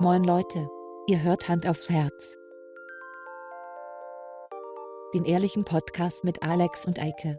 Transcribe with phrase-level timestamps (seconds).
[0.00, 0.68] Moin Leute,
[1.08, 2.36] ihr hört Hand aufs Herz.
[5.14, 7.36] Den ehrlichen Podcast mit Alex und Eike.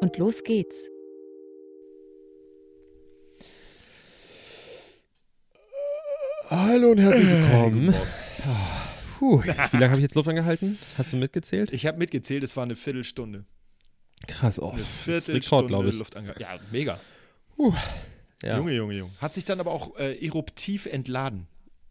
[0.00, 0.90] Und los geht's.
[6.50, 7.94] Hallo und herzlich willkommen.
[9.18, 10.78] Puh, wie lange habe ich jetzt Luft angehalten?
[10.98, 11.72] Hast du mitgezählt?
[11.72, 13.44] Ich habe mitgezählt, es war eine Viertelstunde.
[14.28, 15.98] Krass, oh, Eine das ist Viertelstunde Rekord, glaube ich.
[15.98, 17.00] Luft ange- Ja, mega.
[18.42, 18.58] Ja.
[18.58, 19.10] Junge, Junge, Junge.
[19.20, 21.46] Hat sich dann aber auch äh, eruptiv entladen.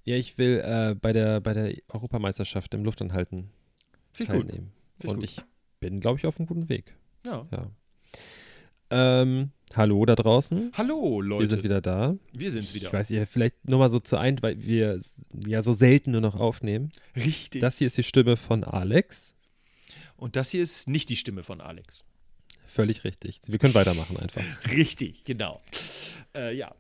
[0.05, 3.49] ja, ich will äh, bei, der, bei der Europameisterschaft im Luftanhalten
[4.17, 4.27] gut.
[4.27, 4.72] teilnehmen.
[4.99, 5.23] Ich Und gut.
[5.26, 5.41] ich
[5.80, 6.95] bin, glaube ich, auf einem guten Weg.
[7.26, 7.48] Ja.
[7.52, 7.72] Ja.
[8.89, 10.72] Ähm, hallo da draußen.
[10.76, 11.41] Hallo, Leute.
[11.44, 12.16] Wir sind wieder da.
[12.31, 12.88] Wir sind's wieder.
[12.88, 15.00] Ich weiß, ihr vielleicht nur mal so zu ein, weil wir
[15.48, 16.91] ja so selten nur noch aufnehmen.
[17.16, 17.61] Richtig.
[17.61, 19.34] Das hier ist die Stimme von Alex.
[20.17, 22.03] Und das hier ist nicht die Stimme von Alex.
[22.66, 23.41] Völlig richtig.
[23.48, 24.41] Wir können weitermachen einfach.
[24.72, 25.62] Richtig, genau.
[26.36, 26.73] Äh, ja.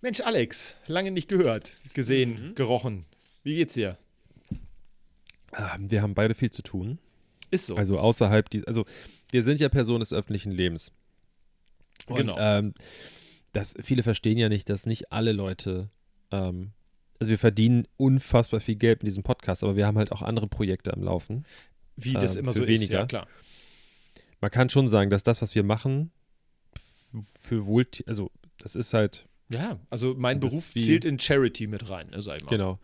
[0.00, 2.54] Mensch, Alex, lange nicht gehört, gesehen, Mhm.
[2.54, 3.04] gerochen.
[3.44, 3.96] Wie geht's dir?
[5.56, 6.98] Ähm, wir haben beide viel zu tun.
[7.50, 7.76] Ist so.
[7.76, 8.84] Also außerhalb die, also
[9.30, 10.92] wir sind ja Personen des öffentlichen Lebens.
[12.08, 12.36] Und, Genau.
[12.38, 12.74] Ähm,
[13.52, 15.90] das, viele verstehen ja nicht, dass nicht alle Leute,
[16.30, 16.72] ähm,
[17.20, 20.46] also wir verdienen unfassbar viel Geld mit diesem Podcast, aber wir haben halt auch andere
[20.48, 21.44] Projekte am Laufen.
[21.96, 23.00] Wie das ähm, immer so ist, weniger.
[23.00, 23.26] ja klar.
[24.42, 26.10] Man kann schon sagen, dass das, was wir machen,
[27.40, 32.08] für wohl, also das ist halt, Ja, also mein Beruf zählt in Charity mit rein,
[32.10, 32.50] ne, sag ich mal.
[32.50, 32.78] genau.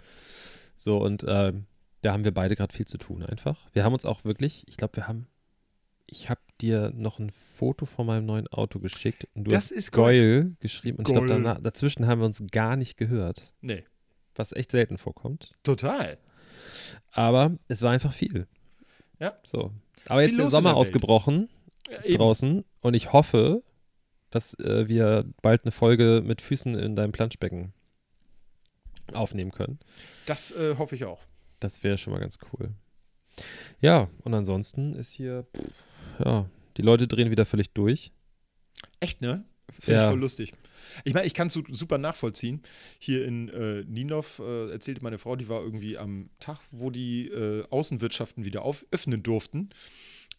[0.76, 1.66] So und ähm,
[2.02, 3.58] da haben wir beide gerade viel zu tun einfach.
[3.72, 5.26] Wir haben uns auch wirklich, ich glaube, wir haben,
[6.06, 9.70] ich habe dir noch ein Foto von meinem neuen Auto geschickt und du Das hast
[9.72, 9.90] ist.
[9.92, 11.26] Geul geschrieben und ich Geul.
[11.26, 13.84] glaube, dazwischen haben wir uns gar nicht gehört, Nee,
[14.36, 15.52] was echt selten vorkommt.
[15.64, 16.18] total.
[17.10, 18.46] Aber es war einfach viel.
[19.18, 19.38] Ja.
[19.42, 19.72] So.
[20.06, 21.48] Aber jetzt ist der Sommer der ausgebrochen
[21.90, 23.62] Ja, draußen und ich hoffe,
[24.30, 27.72] dass äh, wir bald eine Folge mit Füßen in deinem Planschbecken
[29.12, 29.78] aufnehmen können.
[30.26, 31.20] Das äh, hoffe ich auch.
[31.60, 32.70] Das wäre schon mal ganz cool.
[33.80, 36.46] Ja, und ansonsten ist hier, pff, ja,
[36.76, 38.12] die Leute drehen wieder völlig durch.
[39.00, 39.44] Echt, ne?
[39.74, 40.06] Das finde Ja.
[40.06, 40.52] ich voll lustig.
[41.04, 42.62] Ich meine, ich kann es super nachvollziehen.
[42.98, 47.28] Hier in äh, Ninov äh, erzählte meine Frau, die war irgendwie am Tag, wo die
[47.28, 49.70] äh, Außenwirtschaften wieder auf, öffnen durften,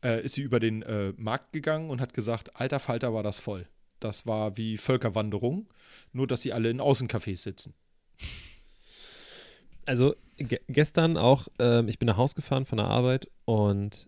[0.04, 3.40] äh, ist sie über den äh, Markt gegangen und hat gesagt, alter Falter war das
[3.40, 3.68] voll.
[4.00, 5.68] Das war wie Völkerwanderung,
[6.14, 7.74] nur dass sie alle in Außencafés sitzen.
[9.86, 14.08] Also ge gestern auch, ähm, ich bin nach Hause gefahren von der Arbeit und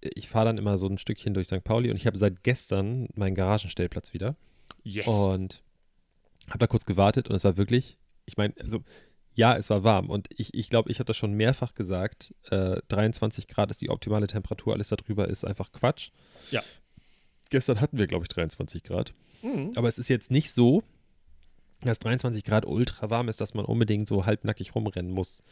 [0.00, 1.62] ich fahre dann immer so ein Stückchen durch St.
[1.62, 4.34] Pauli und ich habe seit gestern meinen Garagenstellplatz wieder
[4.82, 5.06] Yes.
[5.06, 5.62] und
[6.48, 8.82] habe da kurz gewartet und es war wirklich, ich meine, also
[9.34, 12.34] ja, es war warm und ich glaube, ich, glaub, ich habe das schon mehrfach gesagt,
[12.50, 16.10] äh, 23 Grad ist die optimale Temperatur, alles darüber ist einfach Quatsch.
[16.50, 16.62] Ja.
[17.50, 19.12] Gestern hatten wir, glaube ich, 23 Grad.
[19.42, 19.72] Mhm.
[19.76, 20.82] Aber es ist jetzt nicht so,
[21.82, 25.42] dass 23 Grad ultra warm ist, dass man unbedingt so halbnackig rumrennen muss.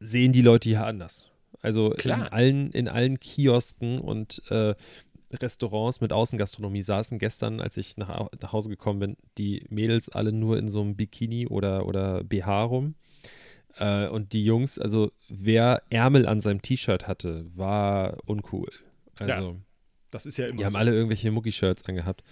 [0.00, 1.28] Sehen die Leute hier anders.
[1.60, 2.18] Also Klar.
[2.18, 4.74] in allen, in allen Kiosken und äh,
[5.40, 10.32] Restaurants mit Außengastronomie saßen gestern, als ich nach, nach Hause gekommen bin, die Mädels alle
[10.32, 12.94] nur in so einem Bikini oder, oder BH rum.
[13.76, 18.70] Äh, und die Jungs, also wer Ärmel an seinem T-Shirt hatte, war uncool.
[19.16, 19.56] Also.
[20.10, 20.78] Das ist ja immer Die haben so.
[20.78, 22.22] alle irgendwelche Mucki-Shirts angehabt.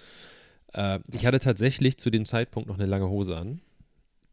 [0.74, 3.62] Äh, ich hatte tatsächlich zu dem Zeitpunkt noch eine lange Hose an.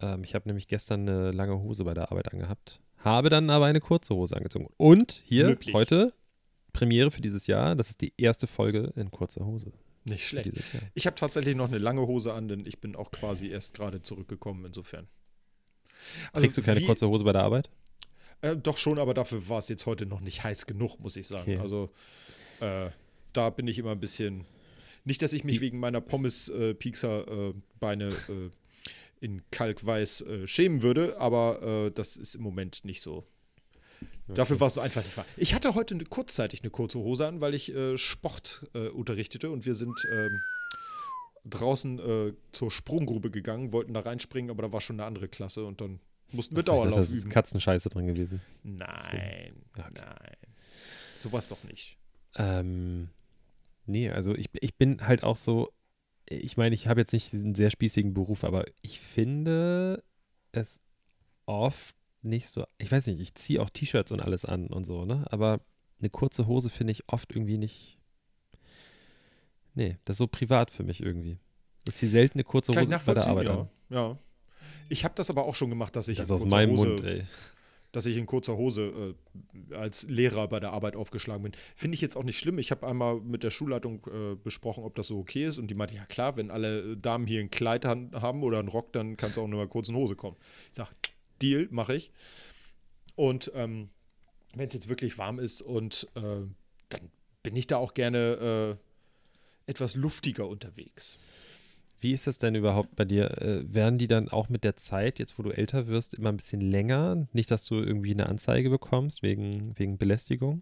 [0.02, 2.82] Ähm, ich habe nämlich gestern eine lange Hose bei der Arbeit angehabt.
[2.98, 4.68] Habe dann aber eine kurze Hose angezogen.
[4.78, 5.74] Und hier Löblich.
[5.74, 6.14] heute
[6.78, 7.76] Premiere für dieses Jahr.
[7.76, 9.72] Das ist die erste Folge in kurzer Hose.
[10.06, 10.52] Nicht schlecht.
[10.94, 14.02] Ich habe tatsächlich noch eine lange Hose an, denn ich bin auch quasi erst gerade
[14.02, 15.08] zurückgekommen, insofern.
[16.32, 17.70] Also Kriegst du keine wie- kurze Hose bei der Arbeit?
[18.42, 21.28] Äh, doch schon, aber dafür war es jetzt heute noch nicht heiß genug, muss ich
[21.28, 21.54] sagen.
[21.54, 21.58] Okay.
[21.62, 21.90] Also
[22.60, 22.92] äh,
[23.34, 24.46] da bin ich immer ein bisschen.
[25.04, 28.50] Nicht, dass ich mich wegen meiner Pommes-Piekser-Beine äh,
[29.20, 33.24] in Kalkweiß äh, schämen würde, aber äh, das ist im Moment nicht so.
[34.28, 35.26] Dafür war es einfach nicht wahr.
[35.38, 39.50] Ich hatte heute eine, kurzzeitig eine kurze Hose an, weil ich äh, Sport äh, unterrichtete
[39.50, 40.42] und wir sind ähm,
[41.46, 45.66] draußen äh, zur Sprunggrube gegangen, wollten da reinspringen, aber da war schon eine andere Klasse
[45.66, 46.00] und dann
[46.34, 47.32] mussten wir ich dachte, Dauerlauf Das ist üben.
[47.32, 48.42] Katzenscheiße drin gewesen.
[48.64, 49.84] Nein, okay.
[49.94, 50.36] nein.
[51.22, 51.98] Sowas doch nicht.
[52.36, 53.10] Ähm,
[53.86, 55.72] nee, also ich, ich bin halt auch so,
[56.26, 60.04] ich meine, ich habe jetzt nicht diesen sehr spießigen Beruf, aber ich finde
[60.52, 60.82] es
[61.46, 65.06] oft nicht so, ich weiß nicht, ich ziehe auch T-Shirts und alles an und so,
[65.06, 65.26] ne?
[65.30, 65.62] Aber
[66.00, 68.00] eine kurze Hose finde ich oft irgendwie nicht,
[69.74, 71.40] nee, das ist so privat für mich irgendwie.
[71.88, 73.60] Ich ziehe selten eine kurze Kann Hose bei der Arbeit ja.
[73.62, 73.70] an.
[73.90, 74.18] ja.
[74.90, 76.88] Ich habe das aber auch schon gemacht, dass ich Das in aus kurzer meinem Hose,
[76.88, 77.24] Mund, ey.
[77.92, 79.16] dass ich in kurzer Hose
[79.70, 81.52] äh, als Lehrer bei der Arbeit aufgeschlagen bin.
[81.76, 82.58] Finde ich jetzt auch nicht schlimm.
[82.58, 85.58] Ich habe einmal mit der Schulleitung äh, besprochen, ob das so okay ist.
[85.58, 88.94] Und die meinte, ja klar, wenn alle Damen hier ein Kleid haben oder einen Rock,
[88.94, 90.38] dann kannst du auch nur mal kurz in Hose kommen.
[90.72, 90.90] Ich sage,
[91.42, 92.12] Deal, mache ich.
[93.16, 93.90] Und ähm,
[94.56, 96.46] wenn es jetzt wirklich warm ist und äh,
[96.90, 97.12] dann
[97.44, 98.78] bin ich da auch gerne
[99.68, 101.18] äh, etwas luftiger unterwegs.
[102.00, 103.42] Wie ist das denn überhaupt bei dir?
[103.42, 106.38] Äh, werden die dann auch mit der Zeit, jetzt wo du älter wirst, immer ein
[106.38, 107.28] bisschen länger?
[107.34, 110.62] Nicht, dass du irgendwie eine Anzeige bekommst wegen, wegen Belästigung?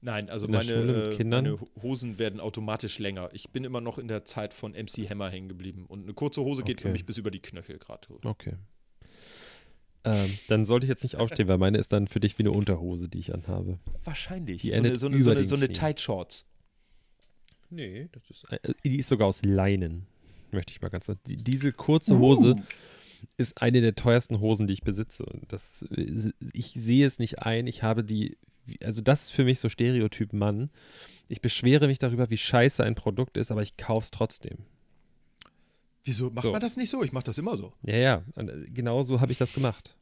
[0.00, 3.30] Nein, also meine, äh, meine Hosen werden automatisch länger.
[3.32, 5.86] Ich bin immer noch in der Zeit von MC Hammer hängen geblieben.
[5.86, 6.92] Und eine kurze Hose geht für Okay.
[6.92, 8.08] mich bis über die Knöchel gerade.
[8.24, 8.54] Okay.
[10.04, 12.52] Ähm, dann sollte ich jetzt nicht aufstehen, weil meine ist dann für dich wie eine
[12.52, 13.78] Unterhose, die ich anhabe.
[14.04, 14.60] Wahrscheinlich.
[14.60, 15.72] Die so eine, endet so eine, so eine, so eine.
[15.72, 16.46] Tight Shorts.
[17.70, 18.44] Nee, das ist.
[18.52, 20.06] Äh, die ist sogar aus Leinen.
[20.52, 21.10] Möchte ich mal ganz.
[21.26, 22.56] Die, diese kurze Hose
[23.38, 25.24] ist eine der teuersten Hosen, die ich besitze.
[25.24, 27.66] Und das, äh, ich sehe es nicht ein.
[27.66, 28.36] Ich habe die.
[28.82, 30.70] Also, das ist für mich so Stereotyp Mann.
[31.28, 34.58] Ich beschwere mich darüber, wie scheiße ein Produkt ist, aber ich kaufe es trotzdem.
[36.04, 36.52] Wieso macht So.
[36.52, 37.02] man das nicht so?
[37.02, 37.72] Ich mache das immer so.
[37.82, 38.22] Ja, ja.
[38.34, 39.96] Und äh, genau so habe ich das gemacht.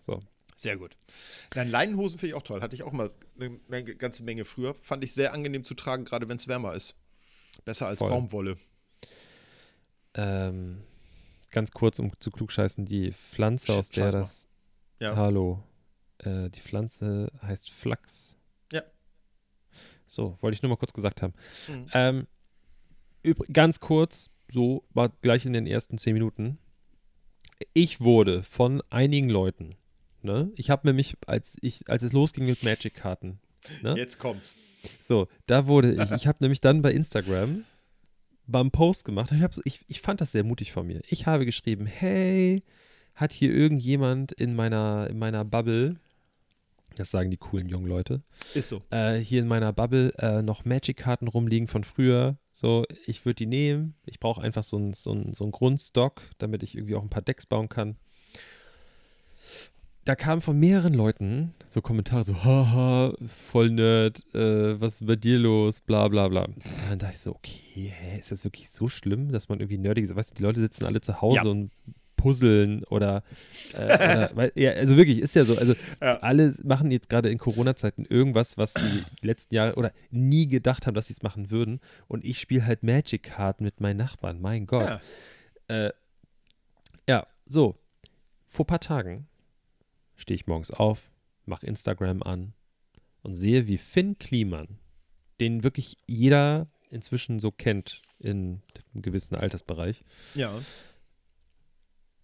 [0.00, 0.22] So.
[0.56, 0.96] Sehr gut.
[1.54, 2.62] Nein, Leinenhosen finde ich auch toll.
[2.62, 4.74] Hatte ich auch mal eine Menge, ganze Menge früher.
[4.74, 6.96] Fand ich sehr angenehm zu tragen, gerade wenn es wärmer ist.
[7.64, 8.10] Besser als Voll.
[8.10, 8.56] Baumwolle.
[10.14, 10.82] Ähm,
[11.50, 14.20] ganz kurz, um zu klugscheißen, die Pflanze, aus der Scheiß mal.
[14.20, 14.48] das.
[15.00, 15.16] Ja.
[15.16, 15.62] Hallo.
[16.18, 18.36] Äh, die Pflanze heißt Flachs.
[18.72, 18.82] Ja.
[20.06, 21.34] So, wollte ich nur mal kurz gesagt haben.
[21.68, 21.90] Mhm.
[21.92, 22.26] Ähm,
[23.52, 26.58] ganz kurz, so war gleich in den ersten zehn Minuten.
[27.72, 29.76] Ich wurde von einigen Leuten,
[30.22, 30.50] ne?
[30.56, 33.40] Ich habe nämlich, als ich, als es losging mit Magic-Karten,
[33.82, 33.94] ne?
[33.96, 34.56] Jetzt kommt's.
[35.00, 37.64] So, da wurde ich, ich habe nämlich dann bei Instagram
[38.46, 41.00] beim Post gemacht, ich, ich, ich fand das sehr mutig von mir.
[41.08, 42.62] Ich habe geschrieben, hey,
[43.14, 45.96] hat hier irgendjemand in meiner, in meiner Bubble,
[46.94, 48.22] das sagen die coolen jungen Leute,
[48.54, 48.82] Ist so.
[48.90, 52.38] äh, hier in meiner Bubble äh, noch Magic-Karten rumliegen von früher.
[52.58, 53.94] So, ich würde die nehmen.
[54.06, 57.20] Ich brauche einfach so einen so so ein Grundstock, damit ich irgendwie auch ein paar
[57.20, 57.96] Decks bauen kann.
[60.06, 63.12] Da kamen von mehreren Leuten so Kommentare so, haha,
[63.50, 66.44] voll nerd, äh, was ist bei dir los, bla bla bla.
[66.44, 69.76] Und dann dachte ich so, okay, hä, ist das wirklich so schlimm, dass man irgendwie
[69.78, 70.16] nerdig ist?
[70.16, 71.50] Weißt du, die Leute sitzen alle zu Hause Ja.
[71.50, 71.70] und
[72.16, 73.22] puzzeln oder,
[73.74, 76.18] äh, oder ja, also wirklich, ist ja so, also Ja.
[76.20, 80.86] alle machen jetzt gerade in Corona-Zeiten irgendwas, was sie die letzten Jahre oder nie gedacht
[80.86, 81.80] haben, dass sie es machen würden.
[82.08, 84.40] Und ich spiele halt Magic-Karten mit meinen Nachbarn.
[84.40, 85.00] Mein Gott.
[85.68, 85.86] Ja.
[85.86, 85.92] Äh,
[87.08, 87.76] ja, so.
[88.48, 89.26] Vor ein paar Tagen
[90.16, 91.10] stehe ich morgens auf,
[91.44, 92.54] mache Instagram an
[93.22, 94.78] und sehe, wie Finn Kliman,
[95.40, 98.62] den wirklich jeder inzwischen so kennt in
[98.94, 100.02] einem gewissen Altersbereich,
[100.34, 100.52] Ja.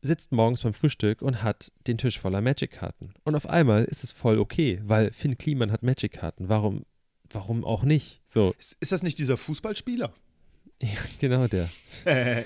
[0.03, 3.15] Sitzt morgens beim Frühstück und hat den Tisch voller Magic-Karten.
[3.25, 6.49] Und auf einmal ist es voll okay, weil Finn Kliman hat Magic-Karten.
[6.49, 6.85] Warum,
[7.31, 8.21] warum auch nicht?
[8.27, 10.13] So, Ist, ist das nicht dieser Fußballspieler?
[10.83, 10.89] ja,
[11.21, 11.69] genau der.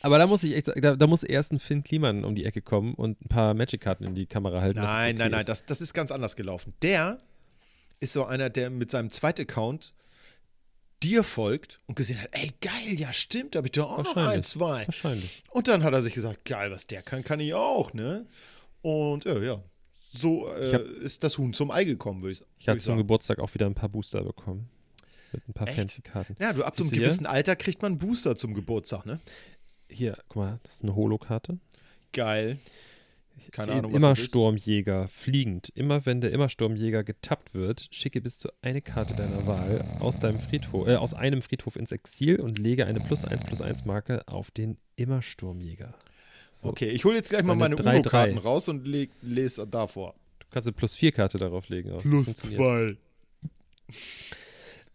[0.00, 2.44] Aber da muss ich echt sagen, da, da muss erst ein Finn Kliman um die
[2.44, 4.78] Ecke kommen und ein paar Magic-Karten in die Kamera halten.
[4.78, 5.48] Nein, okay nein, nein, ist.
[5.48, 6.74] das, das ist ganz anders gelaufen.
[6.82, 7.18] Der
[8.00, 9.94] ist so einer, der mit seinem zweiten Account
[11.02, 14.16] dir folgt und gesehen hat, ey, geil, ja stimmt, da habe ich doch auch noch
[14.16, 14.86] ein, zwei.
[14.86, 15.42] Wahrscheinlich.
[15.50, 18.26] Und dann hat er sich gesagt, geil, was der kann, kann ich auch, ne?
[18.82, 19.62] Und äh, ja,
[20.12, 22.78] so äh, Ich hab- ist das Huhn zum Ei gekommen, würde ich, Ich würd habe
[22.78, 22.98] ich zum sagen.
[22.98, 24.68] Geburtstag auch wieder ein paar Booster bekommen.
[25.32, 25.76] Mit ein paar Echt?
[25.76, 26.36] fancy Karten.
[26.40, 27.04] Ja, du ab so einem du hier?
[27.04, 29.20] gewissen Alter kriegt man einen Booster zum Geburtstag, ne?
[29.90, 31.58] Hier, guck mal, das ist eine Holo-Karte.
[32.12, 32.58] Geil.
[33.52, 34.26] Keine Ahnung, was immer das ist.
[34.26, 35.68] Sturmjäger, fliegend.
[35.74, 40.38] Immer wenn der Immersturmjäger getappt wird, schicke bis zu eine Karte deiner Wahl aus deinem
[40.38, 44.26] Friedhof, äh, aus einem Friedhof ins Exil und lege eine plus 1 plus 1 Marke
[44.28, 45.94] auf den Immersturmjäger.
[46.50, 47.96] So, Okay, ich hole jetzt gleich mal meine 3-3.
[48.00, 50.14] UNO-Karten raus und leg, lese davor.
[50.40, 52.00] Du kannst eine plus 4 Karte darauf legen.
[52.00, 52.36] Funktioniert.
[52.60, 52.96] zwei.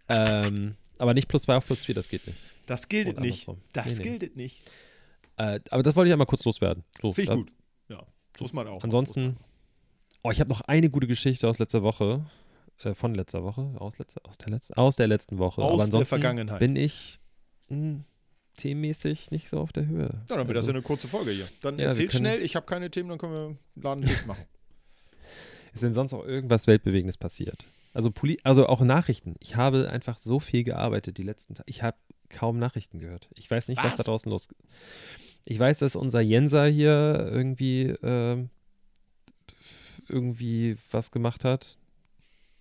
[0.10, 2.40] Ähm, aber nicht plus 2 auf plus 4, das geht nicht.
[2.66, 3.48] Das gilt nicht.
[3.74, 4.18] Das Nee, nee.
[4.18, 4.62] gilt nicht.
[5.38, 6.84] Äh, aber das wollte ich einmal kurz loswerden.
[7.02, 7.52] So, Finde ich da- gut.
[8.40, 8.84] Muss man auch.
[8.84, 9.38] Ansonsten,
[10.24, 12.26] oh, ich habe noch eine gute Geschichte aus letzter Woche.
[12.84, 13.74] Äh, von letzter Woche.
[13.78, 15.62] Aus, letzter, aus, der, letzten, aus der letzten Woche.
[15.62, 16.60] Aus Aber der ansonsten Vergangenheit.
[16.60, 17.20] bin ich
[17.70, 18.00] mh,
[18.58, 20.10] themenmäßig nicht so auf der Höhe.
[20.30, 21.48] Ja, dann wird das Also, ja eine kurze Folge hier.
[21.62, 23.34] Dann Ja, wir erzähl können- schnell, ich habe keine Themen, dann können
[23.76, 24.44] wir Laden dicht machen.
[25.74, 27.66] Ist denn sonst auch irgendwas Weltbewegendes passiert?
[27.94, 29.36] Also, Poli also auch Nachrichten.
[29.40, 31.70] Ich habe einfach so viel gearbeitet die letzten Tage.
[31.70, 31.98] Ich habe
[32.30, 33.30] kaum Nachrichten gehört.
[33.36, 33.98] Ich weiß nicht, was, Was?
[33.98, 34.48] da draußen los
[35.46, 38.50] Ich weiß, dass unser Jenser hier irgendwie ähm,
[40.08, 41.78] irgendwie was gemacht hat.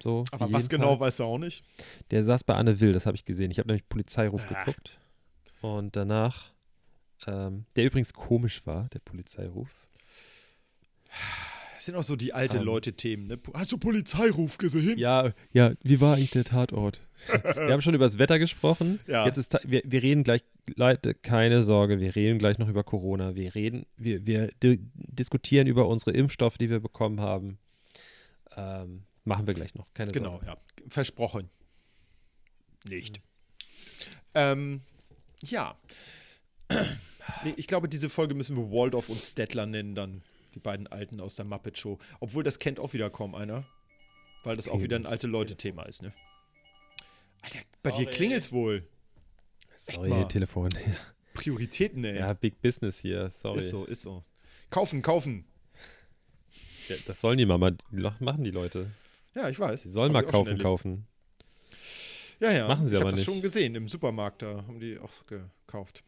[0.03, 1.01] So, Aber was genau, Tag.
[1.01, 1.63] weißt du auch nicht.
[2.11, 3.53] Der saß bei Anne Will, das habe ich gesehen.
[3.53, 4.65] Ich habe nämlich Polizeiruf Ach.
[4.65, 4.99] geguckt.
[5.61, 6.51] Und danach,
[7.27, 9.69] ähm, der übrigens komisch war, der Polizeiruf.
[11.77, 12.65] Das sind auch so die alte Ähm.
[12.65, 13.27] Leute-Themen.
[13.29, 13.39] Ne?
[13.55, 14.99] Hast du Polizeiruf gesehen?
[14.99, 17.01] Ja, ja, wie war eigentlich der Tatort?
[17.55, 18.99] wir haben schon über das Wetter gesprochen.
[19.07, 19.27] Ja.
[19.27, 20.43] Jetzt ist wir, wir reden gleich,
[20.77, 23.35] Leute, keine Sorge, wir reden gleich noch über Corona.
[23.35, 27.59] Wir reden, wir, wir di diskutieren über unsere Impfstoffe, die wir bekommen haben.
[28.57, 30.47] Ähm, machen wir gleich noch, keine Genau, Sorge.
[30.47, 30.57] ja.
[30.89, 31.51] Versprochen.
[32.89, 33.21] Nicht.
[34.35, 34.83] Ähm,
[35.45, 35.77] ja.
[37.45, 40.23] Nee, ich glaube, diese Folge müssen wir Waldorf und Stettler nennen, dann
[40.55, 41.99] die beiden Alten aus der Muppet Show.
[42.21, 43.65] Obwohl, das kennt auch wieder kaum einer.
[44.45, 44.83] Weil das auch Zehn.
[44.83, 46.13] wieder ein alte Leute-Thema ist, ne?
[47.43, 48.07] Alter, bei dir Sorry.
[48.07, 48.87] klingelt's wohl.
[49.91, 50.29] Sorry, mal.
[50.29, 50.69] Telefon.
[51.35, 52.19] Prioritäten, ey.
[52.19, 53.59] Ja, Big Business hier, sorry.
[53.59, 54.23] ist so, ist so.
[54.71, 55.45] Kaufen, kaufen.
[56.89, 58.91] Ja, Das sollen die lo- machen die Leute.
[59.35, 59.83] Ja, ich weiß.
[59.83, 61.07] Die sollen Hab mal ich kaufen, kaufen.
[62.41, 62.69] Ja, ja.
[62.69, 63.27] Machen sie ich aber hab das nicht.
[63.33, 63.75] schon gesehen.
[63.75, 66.03] Im Supermarkt, da haben die auch gekauft.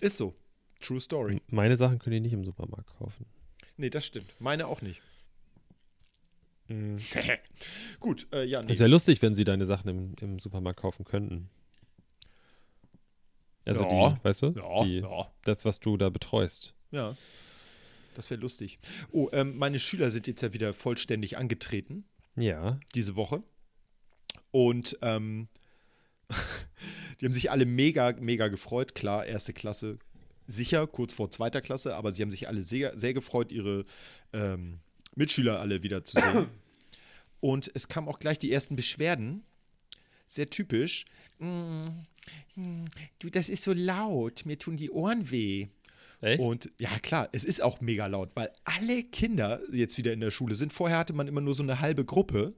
[0.00, 0.34] Ist so.
[0.80, 1.40] True Story.
[1.48, 3.26] Meine Sachen können die nicht im Supermarkt kaufen.
[3.76, 4.34] Nee, das stimmt.
[4.40, 5.00] Meine auch nicht.
[8.00, 8.72] Gut, äh, ja, nee.
[8.72, 11.50] Es wäre lustig, wenn sie deine Sachen im, im Supermarkt kaufen könnten.
[13.64, 14.10] Also Ja.
[14.10, 14.46] die, weißt du?
[14.56, 16.74] ja, die, ja, Das, was du da betreust.
[16.90, 17.14] ja.
[18.16, 18.78] Das wäre lustig.
[19.10, 22.04] Oh, ähm, meine Schüler sind jetzt ja wieder vollständig angetreten
[22.36, 22.78] Ja.
[22.94, 23.42] diese Woche.
[24.52, 25.48] Und ähm,
[27.20, 28.94] die haben sich alle mega, mega gefreut.
[28.94, 29.98] Klar, erste Klasse
[30.46, 33.84] sicher, kurz vor zweiter Klasse, aber sie haben sich alle sehr, sehr gefreut, ihre
[34.32, 34.78] ähm,
[35.16, 36.46] Mitschüler alle wieder zu sehen.
[37.40, 39.42] Und es kamen auch gleich die ersten Beschwerden.
[40.28, 41.04] Sehr typisch.
[41.40, 41.82] Mm,
[43.18, 45.68] du, das ist so laut, mir tun die Ohren weh.
[46.20, 46.40] Echt?
[46.40, 50.30] Und ja, klar, es ist auch mega laut, weil alle Kinder jetzt wieder in der
[50.30, 50.72] Schule sind.
[50.72, 52.54] Vorher hatte man immer nur so eine halbe Gruppe.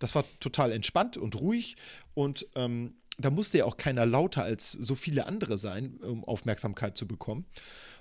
[0.00, 1.76] Das war total entspannt und ruhig.
[2.14, 6.96] Und ähm, da musste ja auch keiner lauter als so viele andere sein, um Aufmerksamkeit
[6.96, 7.46] zu bekommen.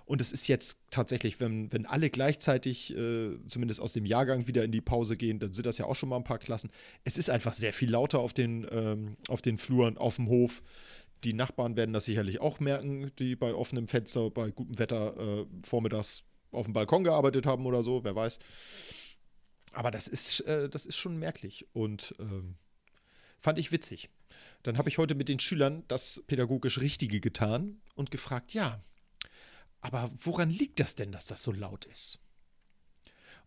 [0.05, 4.63] Und es ist jetzt tatsächlich, wenn, wenn alle gleichzeitig, äh, zumindest aus dem Jahrgang, wieder
[4.63, 6.71] in die Pause gehen, dann sind das ja auch schon mal ein paar Klassen.
[7.05, 10.61] Es ist einfach sehr viel lauter auf den, ähm, auf den Fluren, auf dem Hof.
[11.23, 15.45] Die Nachbarn werden das sicherlich auch merken, die bei offenem Fenster, bei gutem Wetter äh,
[15.63, 18.39] vormittags auf dem Balkon gearbeitet haben oder so, wer weiß.
[19.71, 22.55] Aber das ist, äh, das ist schon merklich und ähm,
[23.39, 24.09] fand ich witzig.
[24.63, 28.81] Dann habe ich heute mit den Schülern das pädagogisch Richtige getan und gefragt, ja,
[29.81, 32.19] aber woran liegt das denn, dass das so laut ist?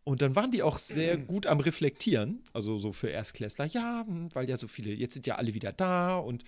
[0.04, 4.48] Und dann waren die auch sehr gut am Reflektieren, also so für Erstklässler, ja, weil
[4.48, 6.44] ja so viele, jetzt sind ja alle wieder da und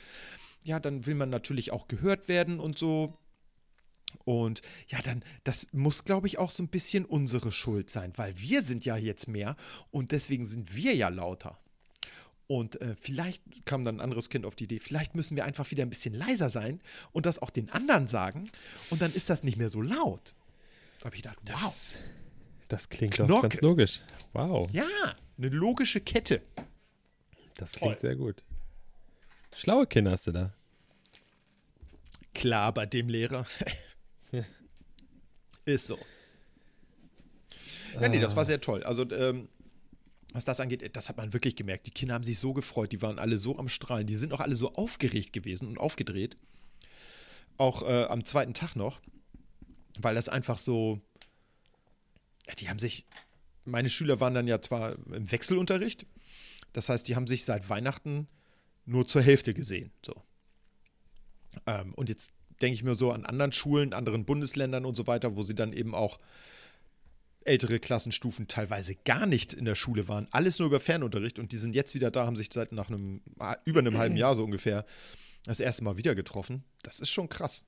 [0.62, 3.16] ja, dann will man natürlich auch gehört werden und so.
[4.24, 8.38] Und ja, dann, das muss, glaube ich, auch so ein bisschen unsere Schuld sein, weil
[8.38, 9.56] wir sind ja jetzt mehr
[9.90, 11.58] und deswegen sind wir ja lauter.
[12.46, 15.70] Und äh, vielleicht kam dann ein anderes Kind auf die Idee, vielleicht müssen wir einfach
[15.70, 16.80] wieder ein bisschen leiser sein
[17.12, 18.48] und das auch den anderen sagen
[18.88, 20.34] und dann ist das nicht mehr so laut.
[21.00, 21.98] Da habe ich gedacht, wow, Das,
[22.68, 23.48] das klingt doch Knocke.
[23.50, 24.00] ganz logisch.
[24.32, 24.86] Wow, ja,
[25.36, 26.40] eine logische Kette.
[27.58, 27.88] das toll.
[27.88, 28.42] klingt sehr gut.
[29.52, 30.52] Schlaue Kinder hast du da.
[32.34, 33.46] Klar, bei dem Lehrer.
[35.64, 35.98] Ist so.
[38.00, 38.82] Ja, nee, das war sehr toll.
[38.84, 39.48] Also, ähm,
[40.32, 41.86] was das angeht, das hat man wirklich gemerkt.
[41.86, 44.40] Die Kinder haben sich so gefreut, die waren alle so am Strahlen, die sind auch
[44.40, 46.36] alle so aufgeregt gewesen und aufgedreht.
[47.56, 49.00] Auch äh, am zweiten Tag noch,
[49.98, 51.00] weil das einfach so.
[52.46, 53.06] Ja, die haben sich.
[53.64, 56.06] Meine Schüler waren dann ja zwar im Wechselunterricht,
[56.72, 58.28] das heißt, die haben sich seit Weihnachten
[58.88, 59.92] nur zur Hälfte gesehen.
[60.04, 60.14] So.
[61.66, 65.36] Ähm, und jetzt denke ich mir so an anderen Schulen, anderen Bundesländern und so weiter,
[65.36, 66.18] wo sie dann eben auch
[67.44, 70.26] ältere Klassenstufen teilweise gar nicht in der Schule waren.
[70.30, 73.22] Alles nur über Fernunterricht und die sind jetzt wieder da, haben sich seit nach einem,
[73.64, 74.84] über einem halben Jahr so ungefähr
[75.44, 76.64] das erste Mal wieder getroffen.
[76.82, 77.64] Das ist schon krass.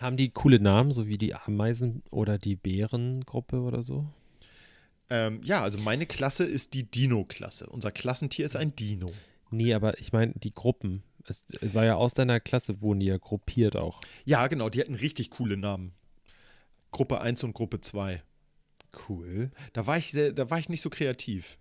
[0.00, 4.08] Haben die coole Namen, so wie die Ameisen- oder die Bärengruppe oder so?
[5.10, 7.66] Ähm, ja, also meine Klasse ist die Dino-Klasse.
[7.66, 9.12] Unser Klassentier ist ein Dino.
[9.56, 11.02] Nee, aber ich meine, die Gruppen.
[11.26, 14.00] Es, es war ja aus deiner Klasse, wurden die ja gruppiert auch.
[14.24, 15.92] Ja, genau, die hatten richtig coole Namen.
[16.90, 18.22] Gruppe 1 und Gruppe 2.
[19.08, 19.50] Cool.
[19.72, 21.58] Da war ich, sehr, da war ich nicht so kreativ.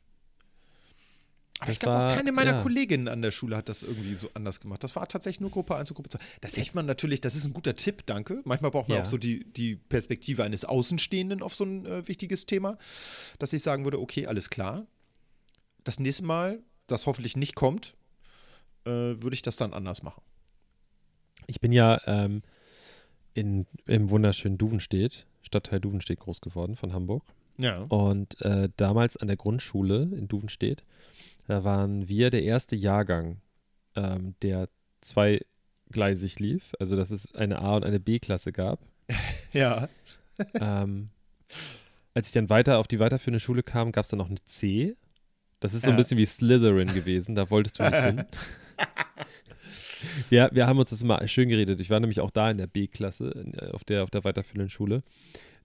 [1.59, 2.61] Aber Das ich glaube, auch keine meiner ja.
[2.61, 4.83] Kolleginnen an der Schule hat das irgendwie so anders gemacht.
[4.83, 6.19] Das war tatsächlich nur Gruppe 1 und Gruppe 2.
[6.41, 8.41] Das hätte man natürlich, das ist ein guter Tipp, danke.
[8.43, 9.03] Manchmal braucht man Ja.
[9.03, 12.77] auch so die, die Perspektive eines Außenstehenden auf so ein äh, wichtiges Thema,
[13.39, 14.85] dass ich sagen würde, okay, alles klar.
[15.85, 16.59] Das nächste Mal,
[16.93, 17.95] das hoffentlich nicht kommt,
[18.85, 20.21] äh, würde ich das dann anders machen.
[21.47, 22.41] Ich bin ja ähm,
[23.33, 27.23] in, im wunderschönen Duvenstedt, Stadtteil Duvenstedt groß geworden von Hamburg.
[27.57, 27.83] Ja.
[27.83, 30.83] Und äh, damals an der Grundschule in Duvenstedt,
[31.47, 33.41] da waren wir der erste Jahrgang,
[33.95, 34.69] ähm, der
[35.01, 36.73] zweigleisig lief.
[36.79, 38.79] Also, dass es eine A- und eine B-Klasse gab.
[39.53, 39.87] Ja.
[40.55, 41.09] ähm,
[42.15, 44.95] als ich dann weiter auf die weiterführende Schule kam, gab es dann noch eine C.
[45.63, 45.97] Das ist so ein Ja.
[45.97, 48.25] bisschen wie Slytherin gewesen, da wolltest du nicht hin.
[50.29, 51.79] Wir, wir haben uns das immer schön geredet.
[51.79, 55.01] Ich war nämlich auch da in der B-Klasse, äh, auf der, auf der weiterführenden Schule.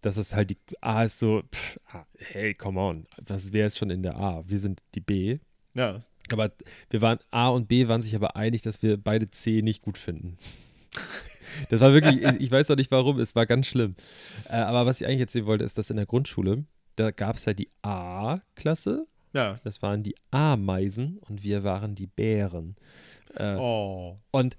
[0.00, 3.78] Das ist halt die A ist so, pff, ah, hey, come on, was wer ist
[3.78, 4.44] schon in der A?
[4.46, 5.38] Wir sind die B.
[5.74, 6.02] Ja.
[6.30, 6.52] Aber
[6.90, 9.98] wir waren A und B waren sich aber einig, dass wir beide C nicht gut
[9.98, 10.38] finden.
[11.70, 13.92] Das war wirklich, ich, weiß auch nicht warum, es war ganz schlimm.
[14.48, 16.64] Äh, aber was ich eigentlich erzählen wollte, ist, dass in der Grundschule,
[16.94, 19.58] da gab es halt die A-Klasse, Ja.
[19.64, 22.76] das waren die Ameisen und wir waren die Bären.
[23.34, 24.18] Äh, Oh.
[24.30, 24.56] Und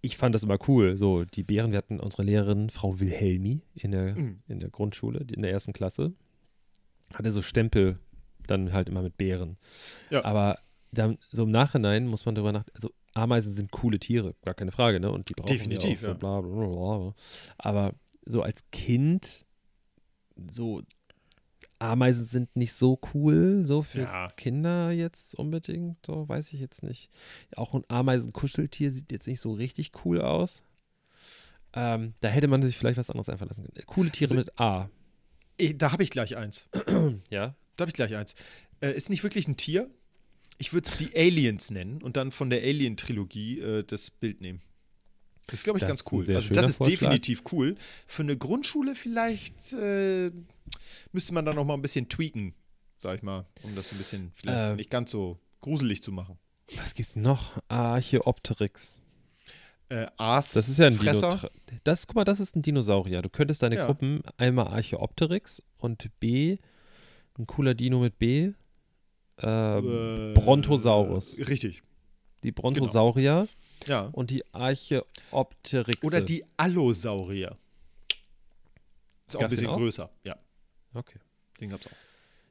[0.00, 0.96] ich fand das immer cool.
[0.96, 4.42] So, die Bären, wir hatten unsere Lehrerin, Frau Wilhelmi, in der, Mhm.
[4.48, 6.12] in der Grundschule, in der ersten Klasse,
[7.14, 7.98] hatte so Stempel
[8.46, 9.56] dann halt immer mit Bären.
[10.10, 10.24] Ja.
[10.24, 10.58] Aber
[10.90, 14.72] dann, so im Nachhinein muss man darüber nachdenken, also Ameisen sind coole Tiere, gar keine
[14.72, 15.10] Frage, ne?
[15.10, 16.14] Und die brauchen Definitiv, wir auch so ja.
[16.14, 17.14] bla, bla, bla, bla.
[17.58, 17.94] Aber
[18.26, 19.44] so als Kind,
[20.36, 20.82] so
[21.82, 24.28] Ameisen sind nicht so cool, so für Ja.
[24.36, 27.10] Kinder jetzt unbedingt, so weiß ich jetzt nicht.
[27.56, 30.62] Auch ein Ameisenkuscheltier sieht jetzt nicht so richtig cool aus.
[31.74, 33.86] Ähm, da hätte man sich vielleicht was anderes einfallen lassen können.
[33.86, 34.88] Coole Tiere Also- mit A.
[35.76, 36.66] Da habe ich gleich eins.
[37.30, 37.54] Ja.
[37.76, 38.34] Da habe ich gleich eins.
[38.80, 39.88] Äh, ist nicht wirklich ein Tier.
[40.58, 44.60] Ich würde es die Aliens nennen und dann von der Alien-Trilogie äh, das Bild nehmen.
[45.46, 46.20] Das ist, glaube ich, Das ganz cool.
[46.34, 46.98] Also, das ist Vorschlag.
[47.00, 47.74] definitiv cool.
[48.06, 50.30] Für eine Grundschule vielleicht äh,
[51.12, 52.54] müsste man da noch mal ein bisschen tweaken,
[52.98, 54.74] sag ich mal, um das ein bisschen vielleicht Äh.
[54.76, 56.38] nicht ganz so gruselig zu machen.
[56.76, 57.58] Was gibt's noch?
[57.68, 58.98] Archeopteryx.
[59.88, 61.36] Äh, Aas Das ist ja ein Fresser.
[61.36, 61.80] Dino.
[61.84, 63.20] Das, guck mal, das ist ein Dinosaurier.
[63.20, 63.86] Du könntest deine Ja.
[63.86, 66.56] Gruppen einmal Archeopteryx und B,
[67.38, 68.52] ein cooler Dino mit B,
[69.38, 71.36] ähm, Äh, Brontosaurus.
[71.46, 71.82] Richtig,
[72.42, 73.48] die Brontosaurier
[73.86, 74.08] ja.
[74.12, 76.06] und die Archeopteryxe.
[76.06, 77.58] Oder die Allosaurier.
[79.26, 79.76] Ist auch ein Gab's bisschen auch?
[79.76, 80.10] größer.
[80.24, 80.36] Ja,
[80.94, 81.18] Okay.
[81.60, 81.90] den gab's auch.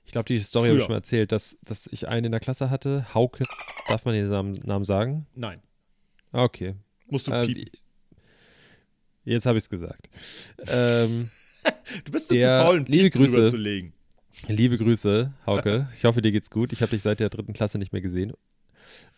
[0.06, 2.42] Ich glaube, die Story habe ich schon mal erzählt, dass, dass ich einen in der
[2.42, 3.46] Klasse hatte, Hauke.
[3.88, 5.28] Darf man den Namen, sagen?
[5.36, 5.62] Nein,
[6.32, 6.76] Okay.
[7.08, 7.70] musst du Äh, piepen.
[9.26, 10.10] jetzt habe ich es gesagt.
[10.68, 11.30] ähm,
[12.06, 13.52] Du bist nur zu faul, einen liebe Piep drüber Grüße.
[13.52, 13.94] zu legen.
[14.48, 15.88] liebe Grüße, Hauke.
[15.94, 16.74] Ich hoffe, dir geht's gut.
[16.74, 18.34] Ich habe dich seit der dritten Klasse nicht mehr gesehen.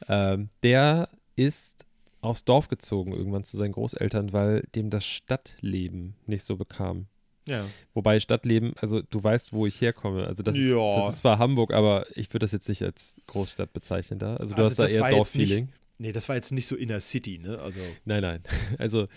[0.10, 1.86] Ähm, der ist
[2.22, 7.08] aufs Dorf gezogen irgendwann zu seinen Großeltern, weil dem das Stadtleben nicht so bekam.
[7.48, 7.66] Ja.
[7.94, 10.26] Wobei Stadtleben, also du weißt, wo ich herkomme.
[10.28, 13.74] Also das, ist, das ist zwar Hamburg, aber ich würde das jetzt nicht als Großstadt
[13.74, 14.36] bezeichnen da.
[14.38, 15.70] Also du Also hast da eher Dorffeeling.
[15.98, 17.60] Nee, das war jetzt nicht so Inner City, ne?
[17.60, 18.44] Also, Nein, nein.
[18.80, 19.08] Also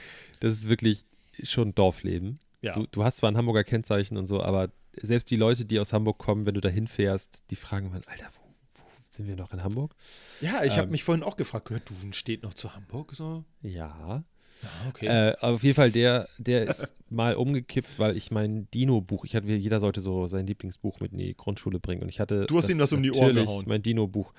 [0.41, 1.05] das ist wirklich
[1.43, 2.39] schon Dorfleben.
[2.63, 2.75] ja.
[2.75, 5.93] Du, du hast zwar ein Hamburger Kennzeichen und so, aber selbst die Leute, die aus
[5.93, 8.43] Hamburg kommen, wenn du da hinfährst, die fragen immer, Alter, wo,
[8.81, 9.95] wo sind wir noch in Hamburg?
[10.41, 13.15] ja, ich habe ähm, mich vorhin auch gefragt, gehört Duven steht noch zu Hamburg?
[13.15, 13.45] So?
[13.63, 14.25] Ja.
[14.63, 15.07] Ja, okay.
[15.07, 19.47] Äh, auf jeden Fall, der, der ist mal umgekippt, weil ich mein Dino-Buch, ich hatte,
[19.49, 22.03] jeder sollte so sein Lieblingsbuch mit in die Grundschule bringen.
[22.03, 22.47] Und ich hatte.
[22.47, 23.65] Du hast ihm das um die Ohren gehauen.
[23.67, 24.33] Mein Dino-Buch.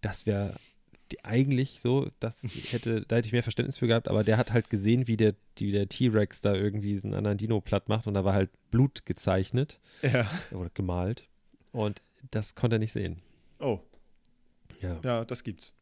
[0.00, 0.54] Das wäre
[1.22, 4.70] eigentlich so, das hätte, da hätte ich mehr Verständnis für gehabt, aber der hat halt
[4.70, 8.14] gesehen, wie der, wie der T-Rex da irgendwie so einen anderen Dino platt macht und
[8.14, 10.26] da war halt Blut gezeichnet ja.
[10.52, 11.26] oder gemalt.
[11.72, 13.20] Und das konnte er nicht sehen.
[13.58, 13.80] Oh,
[14.80, 14.98] Ja.
[15.02, 15.72] ja, das gibt's.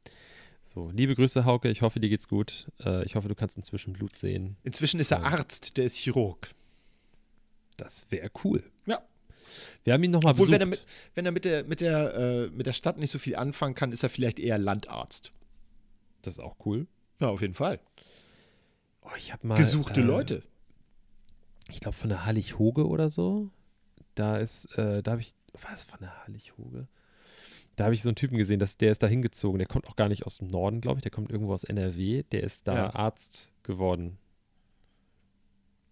[0.73, 1.69] So, liebe Grüße, Hauke.
[1.69, 2.71] Ich hoffe, dir geht's gut.
[2.85, 4.57] Äh, ich hoffe, du kannst inzwischen Blut sehen.
[4.63, 5.25] Inzwischen ist er Ja.
[5.25, 6.55] Arzt, der ist Chirurg.
[7.77, 8.63] Das wäre cool.
[8.87, 9.01] Ja.
[9.83, 10.61] Wir haben ihn nochmal Obwohl, besucht.
[10.61, 13.19] wenn er, mit, wenn er mit der, mit, der, äh, mit der Stadt nicht so
[13.19, 15.33] viel anfangen kann, ist er vielleicht eher Landarzt.
[16.23, 16.87] das ist auch cool.
[17.21, 17.81] Ja, auf jeden Fall.
[19.03, 19.59] Oh, ich habe mal.
[19.59, 20.45] Gesuchte äh, Leute.
[21.69, 23.51] Ich glaube, von der Hallig-Hoge oder so.
[24.15, 25.35] Da ist, äh, da habe ich.
[25.53, 26.87] Was von der Hallig-Hoge?
[27.81, 29.57] Da habe ich so einen Typen gesehen, dass der ist da hingezogen.
[29.59, 31.03] Der kommt auch gar nicht aus dem Norden, glaube ich.
[31.03, 32.25] Der kommt irgendwo aus NRW.
[32.31, 32.95] Der ist da Ja.
[32.95, 34.19] Arzt geworden.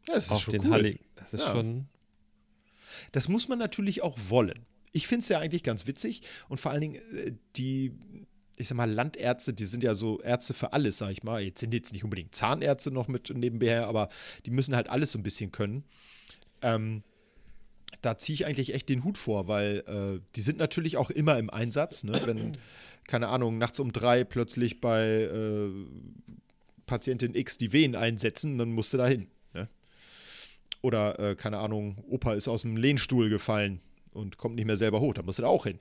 [0.07, 0.71] Ja, das ist auf schon den cool.
[0.71, 1.01] Hallig.
[1.17, 1.53] Das ist Ja.
[1.53, 1.89] schon.
[3.13, 4.59] Das muss man natürlich auch wollen.
[4.93, 6.21] Ich finde es ja eigentlich ganz witzig
[6.51, 7.95] und vor allen Dingen äh, die,
[8.57, 11.43] ich sag mal, Landärzte, die sind ja so Ärzte für alles, sag ich mal.
[11.43, 14.11] Jetzt sind jetzt nicht unbedingt Zahnärzte noch mit nebenher, aber
[14.45, 15.85] die müssen halt alles so ein bisschen können.
[16.61, 17.03] Ähm,
[18.03, 21.39] da ziehe ich eigentlich echt den Hut vor, weil äh, die sind natürlich auch immer
[21.39, 22.13] im Einsatz, ne?
[22.27, 22.57] wenn,
[23.07, 25.71] keine Ahnung, nachts um drei plötzlich bei äh,
[26.87, 29.29] Patientin X die Wehen einsetzen, dann musst du da hin.
[29.55, 29.69] Ne?
[30.83, 33.81] Oder, äh, keine Ahnung, Opa ist aus dem Lehnstuhl gefallen
[34.13, 35.79] und kommt nicht mehr selber hoch, da musst du da auch hin.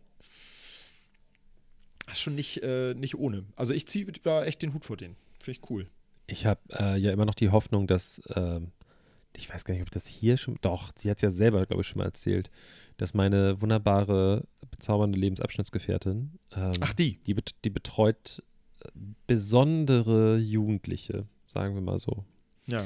[2.06, 3.45] Das ist schon nicht, äh, nicht ohne.
[3.56, 5.17] Also ich ziehe da echt den Hut vor denen.
[5.39, 5.88] Finde ich cool.
[6.27, 8.71] Ich habe äh, ja immer noch die Hoffnung, dass, ähm,
[9.36, 11.82] ich weiß gar nicht, ob das hier schon, doch, sie hat es ja selber, glaube
[11.82, 12.50] ich, schon mal erzählt,
[12.98, 17.20] dass meine wunderbare, bezaubernde Lebensabschnittsgefährtin, ähm, Ach, die.
[17.26, 18.44] die, die betreut
[18.84, 18.90] äh,
[19.28, 22.26] besondere Jugendliche, sagen wir mal so.
[22.68, 22.84] Ja.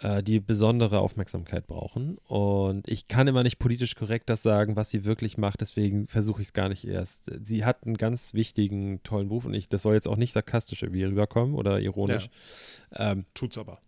[0.00, 2.16] äh, die besondere Aufmerksamkeit brauchen.
[2.26, 6.40] Und ich kann immer nicht politisch korrekt das sagen, was sie wirklich macht, deswegen versuche
[6.40, 7.30] ich es gar nicht erst.
[7.42, 10.82] Sie hat einen ganz wichtigen, tollen Beruf und ich, das soll jetzt auch nicht sarkastisch
[10.82, 12.30] irgendwie rüberkommen oder ironisch.
[12.92, 13.12] Ja.
[13.12, 13.80] Ähm, Tut's aber.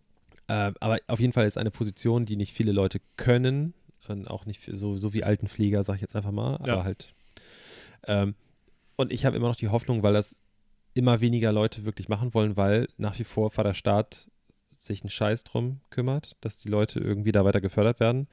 [0.49, 3.75] Äh, aber auf jeden Fall ist eine Position, die nicht viele Leute können
[4.09, 6.85] und auch nicht so, so wie Altenpfleger, sage ich jetzt einfach mal, aber ja.
[6.85, 7.15] halt.
[8.07, 8.35] Ähm,
[8.97, 10.37] und ich habe immer noch die Hoffnung, weil das
[10.93, 14.29] immer weniger Leute wirklich machen wollen, weil nach wie vor Vater Staat
[14.81, 18.29] sich einen Scheiß drum kümmert, dass die Leute irgendwie da weiter gefördert werden.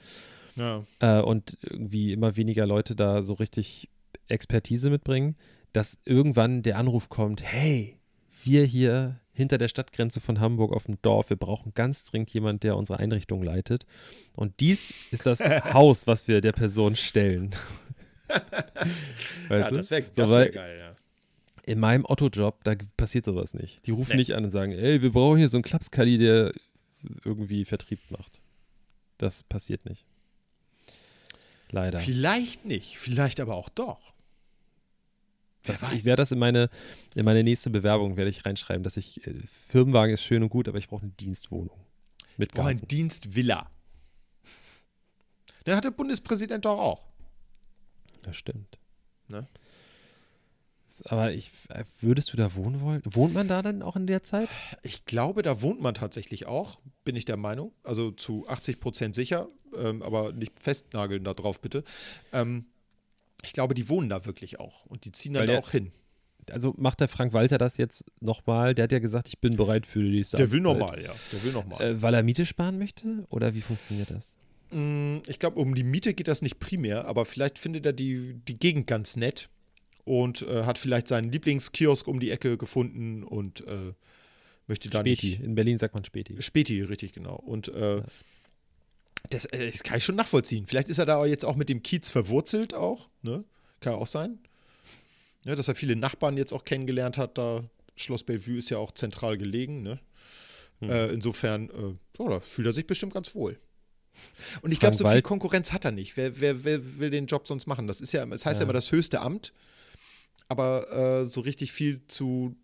[0.56, 0.84] Ja.
[1.00, 3.90] Äh, und irgendwie immer weniger Leute da so richtig
[4.28, 5.36] Expertise mitbringen,
[5.74, 7.98] dass irgendwann der Anruf kommt, hey,
[8.44, 12.62] wir hier hinter der Stadtgrenze von Hamburg auf dem Dorf, wir brauchen ganz dringend jemanden,
[12.62, 13.86] der unsere Einrichtung leitet.
[14.36, 15.40] Und dies ist das
[15.74, 17.52] Haus, was wir der Person stellen.
[19.50, 20.96] weißt ja, das wäre so, wär geil, ja
[21.64, 23.86] in meinem Otto-Job, da passiert sowas nicht.
[23.86, 24.18] Die rufen nee.
[24.18, 26.52] nicht an und sagen, ey, wir brauchen hier so einen Klapskali, der
[27.24, 28.42] irgendwie Vertrieb macht.
[29.18, 30.06] Das passiert nicht.
[31.70, 32.00] Leider.
[32.00, 34.11] Vielleicht nicht, vielleicht aber auch doch.
[35.64, 36.70] Das, ich werde das in meine,
[37.14, 39.34] in meine nächste Bewerbung werde ich reinschreiben, dass ich äh,
[39.70, 41.80] Firmenwagen ist schön und gut, aber ich brauche eine Dienstwohnung.
[42.38, 42.68] Mit Garten.
[42.68, 43.70] Oh, ein Dienstvilla.
[45.66, 47.06] Der hat der Bundespräsident doch auch.
[48.24, 48.80] Das stimmt.
[49.28, 49.46] Ne?
[51.06, 53.02] Aber ich, äh, würdest du da wohnen wollen?
[53.06, 54.50] Wohnt man da dann auch in der Zeit?
[54.84, 57.72] Ich glaube, da wohnt man tatsächlich auch, bin ich der Meinung.
[57.84, 59.48] Also zu 80 Prozent sicher,
[59.78, 61.84] ähm, aber nicht festnageln da drauf, bitte.
[62.34, 62.66] Ähm,
[63.44, 65.92] ich glaube, die wohnen da wirklich auch und die ziehen dann da auch hin.
[66.50, 68.74] Also macht der Frank Walter das jetzt nochmal?
[68.74, 71.14] Der hat ja gesagt, ich bin bereit für die nächste Der will nochmal, ja.
[71.32, 71.82] Der will nochmal.
[71.82, 73.26] Äh, weil er Miete sparen möchte?
[73.30, 74.38] Oder wie funktioniert das?
[74.72, 78.36] Mm, ich glaube, um die Miete geht das nicht primär, aber vielleicht findet er die,
[78.48, 79.50] die Gegend ganz nett
[80.04, 83.94] und äh, hat vielleicht seinen Lieblingskiosk um die Ecke gefunden und äh,
[84.68, 85.28] möchte da Späti.
[85.28, 85.42] nicht.
[85.42, 86.42] In Berlin sagt man Späti.
[86.42, 87.36] Späti, richtig, genau.
[87.36, 88.04] Und äh, ja.
[89.30, 90.66] Das, äh, das, kann ich schon nachvollziehen.
[90.68, 93.44] Vielleicht ist er da jetzt auch mit dem Kiez verwurzelt auch, ne?
[93.80, 94.40] Kann auch sein.
[95.46, 97.64] Ja, dass er viele Nachbarn jetzt auch kennengelernt hat, da
[97.96, 100.00] Schloss Bellevue ist ja auch zentral gelegen, ne?
[100.80, 100.90] Hm.
[100.90, 103.60] Äh, insofern, äh, oh, da fühlt er sich bestimmt ganz wohl.
[104.62, 106.18] Und ich glaube, so viel Konkurrenz hat er nicht.
[106.18, 107.88] Wer, wer, wer, will den Job sonst machen?
[107.88, 109.54] Das ist ja, das heißt ja, ja immer das höchste Amt
[110.52, 112.58] aber äh, so richtig viel zu,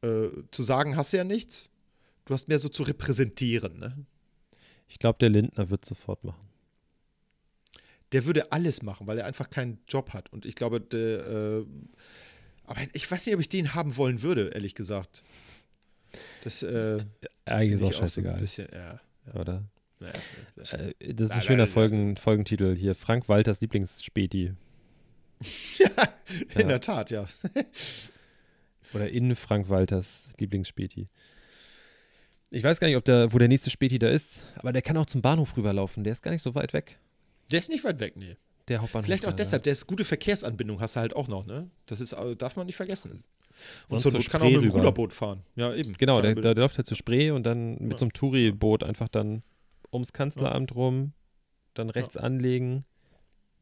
[0.00, 1.68] äh, zu sagen hast du ja nichts.
[2.24, 4.06] Du hast mehr so zu repräsentieren, ne?
[4.88, 6.48] Ich glaube, der Lindner wird sofort machen.
[8.12, 10.32] Der würde alles machen, weil er einfach keinen Job hat.
[10.32, 11.64] Und ich glaube, der, äh,
[12.64, 15.24] aber ich weiß nicht, ob ich den haben wollen würde, ehrlich gesagt.
[16.42, 17.04] Das, äh,
[17.44, 18.34] Eigentlich ist auch scheißegal.
[18.34, 19.40] So bisschen, ja, ja.
[19.40, 19.64] Oder?
[20.00, 22.94] Ja, äh, das ist ein schöner Folgen, Folgentitel hier.
[22.94, 24.52] Frank Walters Lieblingsspäti.
[25.78, 25.88] ja,
[26.54, 27.26] in der Tat, ja.
[28.92, 31.06] Oder in Frank Walters Lieblingsspäti.
[32.54, 34.96] Ich weiß gar nicht, ob der, wo der nächste Späti da ist, aber der kann
[34.96, 36.04] auch zum Bahnhof rüberlaufen.
[36.04, 37.00] Der ist gar nicht so weit weg.
[37.50, 38.36] Der ist nicht weit weg, nee.
[38.68, 39.06] Der Hauptbahnhof.
[39.06, 41.68] Vielleicht auch da, deshalb, der ist gute Verkehrsanbindung hast du halt auch noch, ne?
[41.86, 43.10] Das ist, darf man nicht vergessen.
[43.90, 45.42] Und zur Not kann auch mit dem Ruderboot fahren.
[45.56, 45.94] Ja, eben.
[45.94, 47.98] Genau, der, der, läuft halt zu Spree und dann mit ja.
[47.98, 49.42] so einem Touri-Boot einfach dann
[49.92, 50.76] ums Kanzleramt ja.
[50.76, 51.12] rum,
[51.74, 52.20] dann rechts ja.
[52.20, 52.84] anlegen,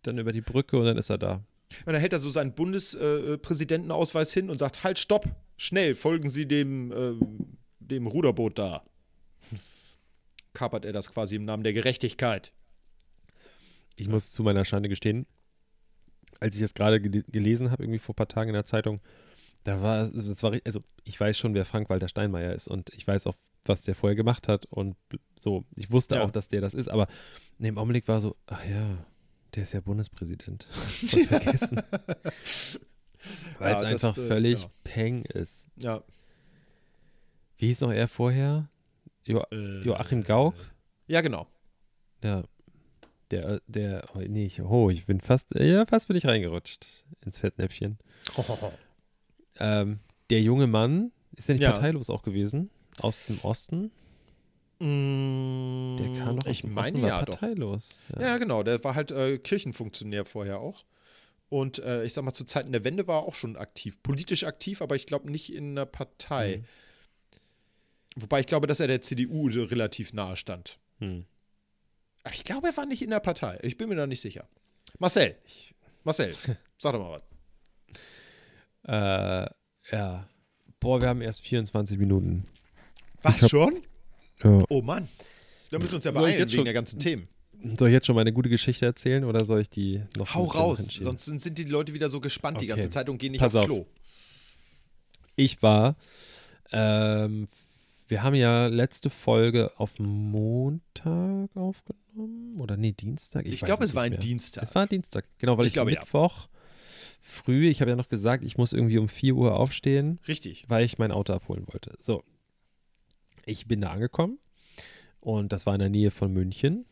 [0.02, 1.42] dann über die Brücke und dann ist er da.
[1.86, 5.26] Und dann hält er so seinen Bundespräsidentenausweis hin und sagt: Halt, stopp,
[5.56, 7.14] schnell, folgen Sie dem, äh,
[7.92, 8.84] dem Ruderboot da.
[10.52, 12.52] Kapert er das quasi im Namen der Gerechtigkeit.
[13.96, 15.26] Ich muss zu meiner Schande gestehen,
[16.40, 19.00] als ich das gerade gel gelesen habe, irgendwie vor ein paar Tagen in der Zeitung,
[19.64, 23.26] da war, das war, also ich weiß schon, wer Frank-Walter Steinmeier ist und ich weiß
[23.26, 24.96] auch, was der vorher gemacht hat und
[25.36, 25.64] so.
[25.76, 26.24] Ich wusste ja.
[26.24, 27.06] auch, dass der das ist, aber
[27.58, 29.06] in dem Augenblick war so, ach ja,
[29.54, 30.64] der ist ja Bundespräsident.
[31.28, 31.80] vergessen.
[33.58, 34.70] Weil ja, es einfach das, äh, völlig ja.
[34.82, 35.68] Peng ist.
[35.76, 36.02] Ja.
[37.62, 38.68] Wie hieß noch er vorher?
[39.24, 40.56] Jo äh, Joachim Gauck?
[41.06, 41.46] Ja, genau.
[42.24, 42.42] Ja.
[43.30, 46.84] Der, der, oh, nee, ich, oh, ich bin fast, ja, fast bin ich reingerutscht
[47.24, 47.98] ins Fettnäpfchen.
[48.36, 48.72] Oh.
[49.60, 51.70] Ähm, der junge Mann, ist er nicht ja.
[51.70, 52.68] parteilos auch gewesen?
[52.98, 53.92] Aus dem Osten?
[54.80, 54.86] Der
[56.18, 58.00] kam doch ich meine ja parteilos.
[58.08, 58.20] Doch.
[58.22, 58.26] Ja.
[58.26, 58.38] ja.
[58.38, 58.64] genau.
[58.64, 60.82] Der war halt äh, Kirchenfunktionär vorher auch.
[61.48, 64.02] Und äh, ich sag mal, zu Zeiten der Wende war er auch schon aktiv.
[64.02, 66.54] Politisch aktiv, aber ich glaube nicht in einer Partei.
[66.54, 66.64] Hm.
[68.16, 70.78] Wobei ich glaube, dass er der CDU relativ nahe stand.
[70.98, 71.24] Hm.
[72.24, 73.58] Aber ich glaube, er war nicht in der Partei.
[73.62, 74.46] Ich bin mir da nicht sicher.
[74.98, 75.36] Marcel.
[76.04, 76.34] Marcel,
[76.78, 77.22] sag doch mal was.
[78.84, 80.28] Äh, ja.
[80.80, 82.46] Boah, wir haben erst 24 Minuten.
[83.22, 83.82] Was schon?
[84.42, 84.64] Ja.
[84.68, 85.08] Oh Mann.
[85.70, 87.28] Da müssen wir uns ja beeilen wegen schon, der ganzen Themen.
[87.78, 90.98] Soll ich jetzt schon meine gute Geschichte erzählen oder soll ich die noch Hau raus,
[91.00, 92.66] sonst sind die Leute wieder so gespannt okay.
[92.66, 93.86] die ganze Zeit und gehen nicht Pass aufs Klo.
[95.36, 95.96] Ich war
[96.72, 97.46] ähm,
[98.12, 102.60] Wir haben ja letzte Folge auf Montag aufgenommen.
[102.60, 103.46] Oder nee, Dienstag.
[103.46, 104.18] Ich, weiß glaube, es war ein mehr.
[104.18, 104.62] Dienstag.
[104.62, 106.00] Es war ein Dienstag, genau, weil Ich ich, glaube, ja.
[106.00, 106.48] Mittwoch
[107.22, 110.66] früh, ich habe ja noch gesagt, ich muss irgendwie um 4 Uhr aufstehen, Richtig.
[110.68, 111.96] weil ich mein Auto abholen wollte.
[112.00, 112.22] So.
[113.46, 114.38] Ich bin da angekommen
[115.20, 116.84] und das war in der Nähe von München,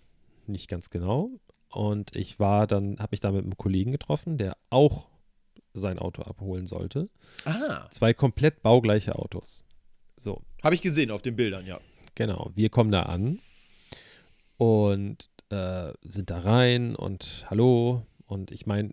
[0.47, 1.33] nicht ganz genau.
[1.69, 5.11] Und ich war dann, habe mich da mit einem Kollegen getroffen, der auch
[5.75, 7.11] sein Auto abholen sollte.
[7.45, 9.65] Ah, Zwei komplett baugleiche Autos.
[10.21, 11.81] So, habe ich gesehen auf den Bildern, ja.
[12.15, 13.39] Genau, wir kommen da an
[14.59, 18.07] und äh, sind da rein und hallo.
[18.27, 18.91] Und ich meine,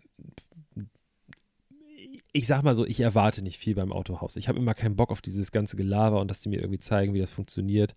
[2.32, 4.36] ich sag mal so, ich erwarte nicht viel beim Autohaus.
[4.36, 7.12] Ich habe immer keinen Bock auf dieses ganze Gelaber und dass die mir irgendwie zeigen,
[7.12, 7.94] wie das funktioniert.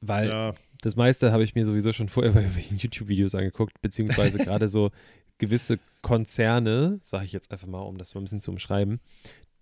[0.00, 4.38] Weil Ja, das meiste habe ich mir sowieso schon vorher bei irgendwelchen YouTube-Videos angeguckt, beziehungsweise
[4.38, 4.92] gerade so
[5.36, 8.98] gewisse Konzerne, sage ich jetzt einfach mal, um das mal ein bisschen zu umschreiben.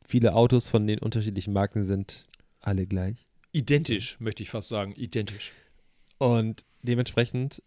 [0.06, 2.28] Viele Autos von den unterschiedlichen Marken sind
[2.66, 3.24] alle gleich.
[3.52, 4.92] identisch, möchte ich fast sagen.
[4.96, 5.52] Identisch.
[6.18, 7.62] Und dementsprechend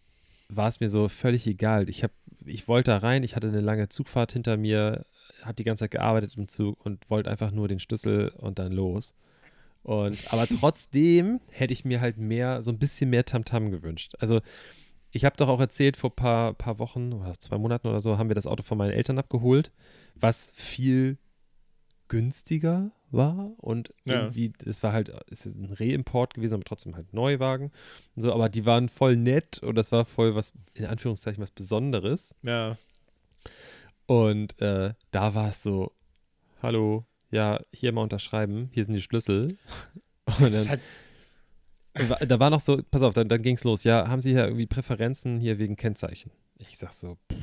[0.50, 1.90] war es mir so völlig egal.
[1.90, 2.12] Ich, hab,
[2.46, 5.06] ich wollte da rein, ich hatte eine lange Zugfahrt hinter mir,
[5.42, 8.72] habe die ganze Zeit gearbeitet im Zug und wollte einfach nur den Schlüssel und dann
[8.72, 9.14] los.
[9.84, 14.14] Und, aber trotzdem hätte ich mir halt mehr, so ein bisschen mehr Tamtam gewünscht.
[14.20, 14.42] Also
[15.12, 18.18] ich habe doch auch erzählt, vor ein paar, paar Wochen oder zwei Monaten oder so,
[18.18, 19.72] haben wir das Auto von meinen Eltern abgeholt,
[20.16, 21.18] was viel
[22.08, 24.22] günstiger war und Ja.
[24.24, 27.72] irgendwie, es war halt, es ist ein Reimport gewesen, aber trotzdem halt Neuwagen
[28.16, 31.52] und so, aber die waren voll nett und das war voll was, in Anführungszeichen, was
[31.52, 32.36] Besonderes.
[32.44, 32.78] Ja.
[34.06, 35.92] Und äh, da war es so,
[36.62, 39.58] hallo, ja, hier mal unterschreiben, hier sind die Schlüssel.
[40.40, 40.82] Und dann, halt,
[42.28, 44.46] da war noch so, pass auf, dann, dann ging es los, ja, haben Sie hier
[44.46, 46.32] irgendwie Präferenzen hier wegen Kennzeichen?
[46.58, 47.38] Ich sag so, pff,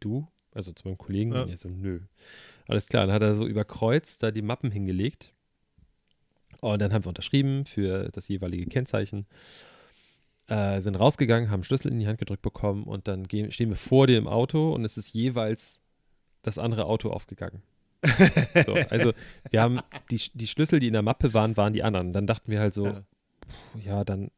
[0.00, 0.26] du?
[0.52, 1.44] Also zu meinem Kollegen, Ja.
[1.46, 1.56] ja.
[1.56, 2.00] so, nö.
[2.70, 5.32] Alles klar, dann hat er so überkreuzt da die Mappen hingelegt.
[6.60, 9.26] Und dann haben wir unterschrieben für das jeweilige Kennzeichen.
[10.46, 13.76] Äh, sind rausgegangen, haben Schlüssel in die Hand gedrückt bekommen und dann gehen, stehen wir
[13.76, 15.82] vor dir im Auto und es ist jeweils
[16.42, 17.62] das andere Auto aufgegangen.
[18.64, 19.14] so, also
[19.50, 19.80] wir haben
[20.12, 22.12] die, die Schlüssel, die in der Mappe waren, waren die anderen.
[22.12, 23.02] Dann dachten wir halt so, Ja.
[23.74, 24.30] ja, ja dann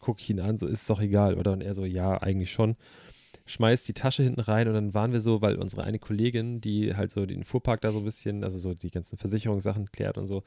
[0.00, 1.52] gucke ich ihn an, so ist es doch egal, oder?
[1.52, 2.76] Und er so, ja, eigentlich schon.
[3.46, 6.94] Schmeißt die Tasche hinten rein und dann waren wir so, weil unsere eine Kollegin, die
[6.96, 10.26] halt so den Fuhrpark da so ein bisschen, also so die ganzen Versicherungssachen klärt und
[10.26, 10.42] so,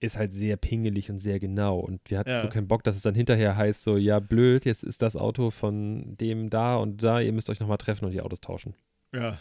[0.00, 1.78] ist halt sehr pingelig und sehr genau.
[1.78, 2.40] Und wir hatten Ja.
[2.40, 5.50] so keinen Bock, dass es dann hinterher heißt, so, ja, blöd, jetzt ist das Auto
[5.50, 8.74] von dem da und da, ihr müsst euch nochmal treffen und die Autos tauschen.
[9.12, 9.38] ja.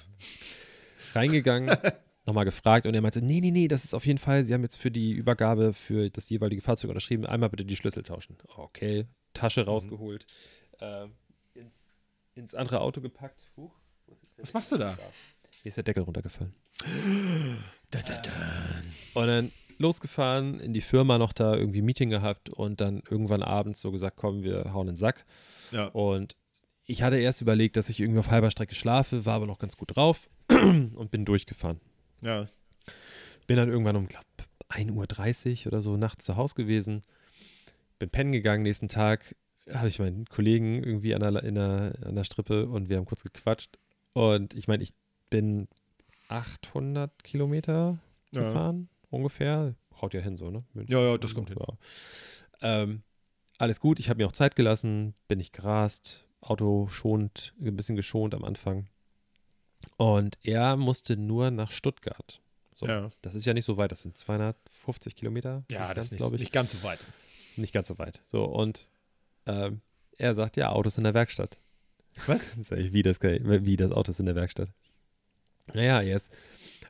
[1.14, 1.70] Reingegangen,
[2.26, 4.62] nochmal gefragt und er meinte, nee, nee, nee, das ist auf jeden Fall, sie haben
[4.64, 8.38] jetzt für die Übergabe für das jeweilige Fahrzeug unterschrieben, einmal bitte die Schlüssel tauschen.
[8.56, 10.26] Okay, Tasche rausgeholt,
[10.80, 11.08] äh,
[11.54, 11.91] ins,
[12.36, 13.52] ins andere Auto gepackt.
[13.58, 13.74] Huch,
[14.08, 14.98] wo ist jetzt der Was machst du da?
[15.62, 16.54] Hier ist der Deckel runtergefallen.
[17.92, 18.32] Da, da, da.
[19.14, 23.82] Und dann losgefahren, in die Firma noch da irgendwie Meeting gehabt und dann irgendwann abends
[23.82, 25.26] so gesagt, komm, wir hauen den Sack.
[25.72, 25.88] Ja.
[25.88, 26.36] Und
[26.86, 29.78] ich hatte erst überlegt, dass ich irgendwie auf halber Strecke schlafe, war aber noch ganz
[29.78, 31.80] gut drauf und bin durchgefahren.
[32.22, 32.48] Ja.
[33.48, 34.26] Bin dann irgendwann um, glaub,
[34.70, 37.04] 1.30 Uhr oder so nachts zu Hause gewesen.
[38.00, 38.64] Bin pennen gegangen.
[38.64, 39.36] Nächsten Tag
[39.70, 43.06] habe ich meinen Kollegen irgendwie an der, in der, an der Strippe und wir haben
[43.06, 43.78] kurz gequatscht.
[44.14, 44.94] Und ich meine, ich
[45.30, 45.68] bin
[46.28, 48.00] 800 Kilometer
[48.34, 48.42] Ja.
[48.44, 49.76] gefahren, ungefähr.
[50.02, 50.64] Haut ja hin so, ne?
[50.74, 50.94] München.
[50.98, 51.58] Ja, ja, das kommt hin.
[51.60, 51.74] Ja.
[52.62, 53.04] Ähm,
[53.58, 57.96] alles gut, ich habe mir auch Zeit gelassen, bin nicht gerast, Auto schont, ein bisschen
[57.96, 58.88] geschont am Anfang.
[59.98, 62.42] Und er musste nur nach Stuttgart.
[62.76, 63.10] So, Ja.
[63.22, 65.64] Das ist ja nicht so weit, das sind 250 Kilometer.
[65.70, 66.42] Ja, das ist glaube ich.
[66.42, 67.00] nicht ganz so weit.
[67.58, 68.22] Nicht ganz so weit.
[68.26, 68.88] So, und
[69.46, 69.82] ähm,
[70.18, 71.58] er sagt, ja, Autos in der Werkstatt.
[72.28, 72.52] Was?
[72.64, 74.70] Sag ich, wie das, wie das Auto ist in der Werkstatt.
[75.74, 76.36] Naja, er ist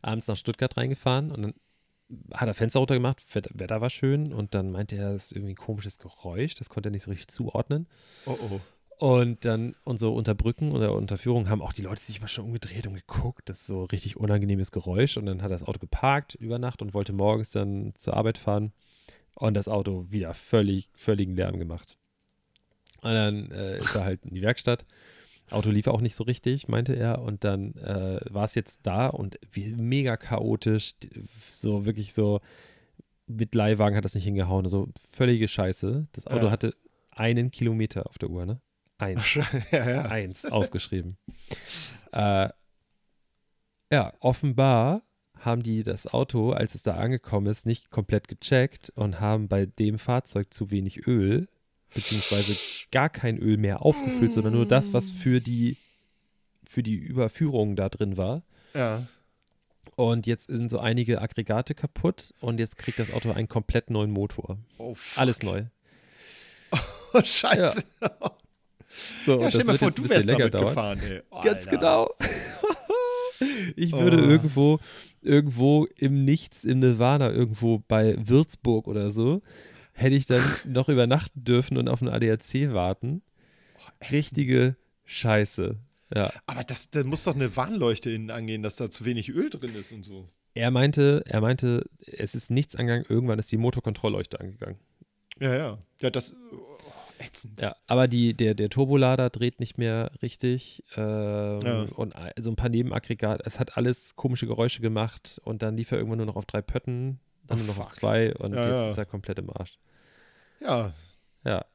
[0.01, 1.53] abends nach Stuttgart reingefahren und dann
[2.33, 5.53] hat er Fenster runtergemacht, Wett- Wetter war schön und dann meinte er, es ist irgendwie
[5.53, 7.87] ein komisches Geräusch, das konnte er nicht so richtig zuordnen.
[8.25, 8.59] Oh, oh.
[9.01, 12.93] Und dann unsere Unterbrücken oder Unterführung haben auch die Leute sich mal schon umgedreht und
[12.93, 13.49] geguckt.
[13.49, 15.17] Das ist so ein richtig unangenehmes Geräusch.
[15.17, 18.37] Und dann hat er das Auto geparkt über Nacht und wollte morgens dann zur Arbeit
[18.37, 18.73] fahren.
[19.33, 21.97] Und das Auto wieder völlig, völligen Lärm gemacht.
[23.01, 24.85] Und dann äh, ist er halt in die Werkstatt.
[25.49, 27.19] Auto lief auch nicht so richtig, meinte er.
[27.21, 30.93] Und dann äh, war es jetzt da und wie mega chaotisch.
[31.51, 32.39] So wirklich so
[33.27, 34.67] mit Leihwagen hat das nicht hingehauen.
[34.67, 36.07] So völlige Scheiße.
[36.13, 36.51] Das Auto Ja.
[36.51, 36.73] hatte
[37.11, 38.61] einen Kilometer auf der Uhr, ne?
[38.97, 39.33] Eins.
[39.33, 40.01] ja, ja.
[40.05, 41.17] Eins ausgeschrieben.
[42.13, 42.49] äh,
[43.91, 45.01] ja, offenbar
[45.37, 49.65] haben die das Auto, als es da angekommen ist, nicht komplett gecheckt und haben bei
[49.65, 51.47] dem Fahrzeug zu wenig Öl,
[51.93, 52.53] beziehungsweise
[52.91, 55.77] gar kein Öl mehr aufgefüllt, sondern nur das, was für die,
[56.63, 58.43] für die Überführung da drin war.
[58.73, 59.05] Ja.
[59.95, 64.11] Und jetzt sind so einige Aggregate kaputt und jetzt kriegt das Auto einen komplett neuen
[64.11, 64.57] Motor.
[64.77, 65.19] Oh, fuck.
[65.19, 65.63] Alles neu.
[67.13, 67.83] Oh, scheiße.
[69.25, 70.65] So, Ja, stell mal vor, jetzt ein du bisschen wärst damit dauern.
[70.67, 70.99] gefahren.
[71.03, 71.21] Ey.
[71.43, 71.69] Ganz Alter.
[71.71, 72.09] genau.
[73.75, 74.29] ich würde Oh.
[74.29, 74.79] irgendwo,
[75.21, 79.41] irgendwo im Nichts, im Nirvana, irgendwo bei Würzburg oder so,
[80.01, 83.21] hätte ich dann noch übernachten dürfen und auf einen ADAC warten.
[84.11, 85.77] Richtige Scheiße.
[86.15, 86.31] Ja.
[86.45, 89.75] Aber das, da muss doch eine Warnleuchte innen angehen, dass da zu wenig Öl drin
[89.75, 90.27] ist und so.
[90.53, 94.77] Er meinte, er meinte, es ist nichts angegangen, irgendwann ist die Motorkontrollleuchte angegangen.
[95.39, 95.77] Ja, ja.
[96.01, 96.35] Ja, das.
[96.51, 96.77] Oh,
[97.19, 97.61] ätzend.
[97.61, 101.81] Ja, aber die, der, der Turbolader dreht nicht mehr richtig ähm, Ja.
[101.95, 103.43] und so ein paar Nebenaggregate.
[103.45, 106.61] Es hat alles komische Geräusche gemacht und dann lief er irgendwann nur noch auf drei
[106.61, 107.93] Pötten, dann Oh, nur noch auf fuck.
[107.93, 108.89] zwei und Ja, jetzt ja.
[108.89, 109.79] ist er komplett im Arsch.
[110.61, 110.93] Ja.
[111.43, 111.65] Ja.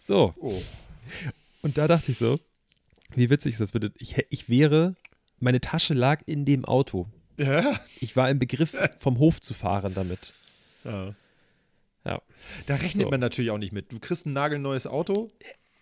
[0.00, 0.62] So, Oh.
[1.62, 2.38] und da dachte ich so,
[3.14, 3.92] wie witzig ist das bitte?
[3.98, 4.94] Ich, ich wäre,
[5.40, 7.06] meine Tasche lag in dem Auto.
[7.38, 7.78] Ja.
[8.00, 10.32] Ich war im Begriff, vom Hof zu fahren damit.
[10.84, 11.14] ja.
[12.04, 12.22] Ja.
[12.66, 13.10] Da rechnet So.
[13.10, 13.90] man natürlich auch nicht mit.
[13.90, 15.32] Du kriegst ein nagelneues Auto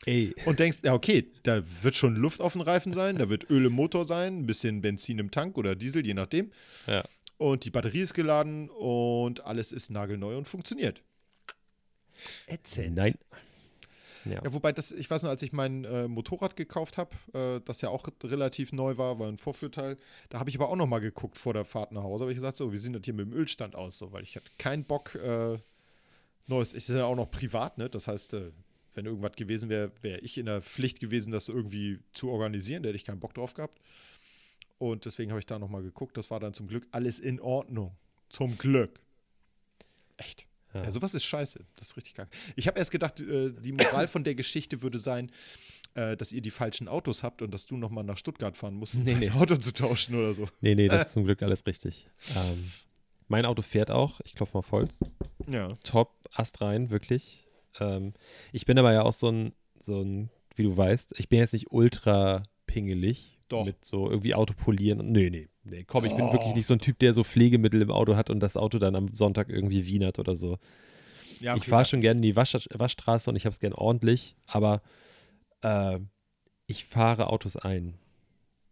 [0.06, 0.34] Ey.
[0.46, 3.66] und denkst, ja, okay, da wird schon Luft auf dem Reifen sein, da wird Öl
[3.66, 6.50] im Motor sein, ein bisschen Benzin im Tank oder Diesel, je nachdem.
[6.86, 7.04] Ja.
[7.36, 11.02] Und die Batterie ist geladen und alles ist nagelneu und funktioniert.
[12.46, 12.96] Ätzend.
[12.96, 13.14] Nein.
[14.24, 14.42] Ja.
[14.42, 17.82] Ja, wobei das, ich weiß noch, als ich mein äh, Motorrad gekauft habe, äh, das
[17.82, 19.98] ja auch relativ neu war, war ein Vorführteil,
[20.30, 22.38] da habe ich aber auch noch mal geguckt vor der Fahrt nach Hause, habe ich
[22.38, 24.84] gesagt, so, wie sieht das hier mit dem Ölstand aus, so, weil ich hatte keinen
[24.84, 25.58] Bock, äh,
[26.46, 28.50] neues, ich bin ja auch noch privat, ne, das heißt, äh,
[28.94, 32.88] wenn irgendwas gewesen wäre, wäre ich in der Pflicht gewesen, das irgendwie zu organisieren, da
[32.88, 33.80] hätte ich keinen Bock drauf gehabt.
[34.78, 37.40] Und deswegen habe ich da noch mal geguckt, das war dann zum Glück alles in
[37.40, 37.96] Ordnung.
[38.28, 39.00] Zum Glück.
[40.16, 40.46] Echt.
[40.74, 40.84] Ja.
[40.84, 41.60] Ja, sowas ist scheiße.
[41.76, 42.30] Das ist richtig kacke.
[42.56, 45.30] Ich habe erst gedacht, äh, die Moral von der Geschichte würde sein,
[45.94, 48.74] äh, dass ihr die falschen Autos habt und dass du noch mal nach Stuttgart fahren
[48.74, 49.30] musst, um Nee, dein nee.
[49.30, 50.48] Auto zu tauschen oder so.
[50.60, 52.08] Nee, nee, das ist zum Glück alles richtig.
[52.36, 52.70] Ähm,
[53.28, 54.20] mein Auto fährt auch.
[54.24, 55.00] Ich klopfe mal Holz.
[55.48, 55.68] Ja.
[55.84, 57.46] Top, Ast rein, wirklich.
[57.78, 58.12] Ähm,
[58.52, 61.52] ich bin aber ja auch so ein, so ein, wie du weißt, ich bin jetzt
[61.52, 63.38] nicht ultra pingelig.
[63.48, 63.64] Doch.
[63.66, 65.00] Mit so irgendwie Auto polieren.
[65.00, 65.84] und- Nee, nee, nee.
[65.84, 66.32] Komm, ich bin Doch.
[66.32, 68.94] wirklich nicht so ein Typ, der so Pflegemittel im Auto hat und das Auto dann
[68.96, 70.58] am Sonntag irgendwie wienert oder so.
[71.40, 73.60] ja ich okay, fahre das- schon gerne in die Wasch Waschstraße und ich habe es
[73.60, 74.82] gern ordentlich, aber
[75.62, 75.98] äh,
[76.66, 77.94] ich fahre Autos ein.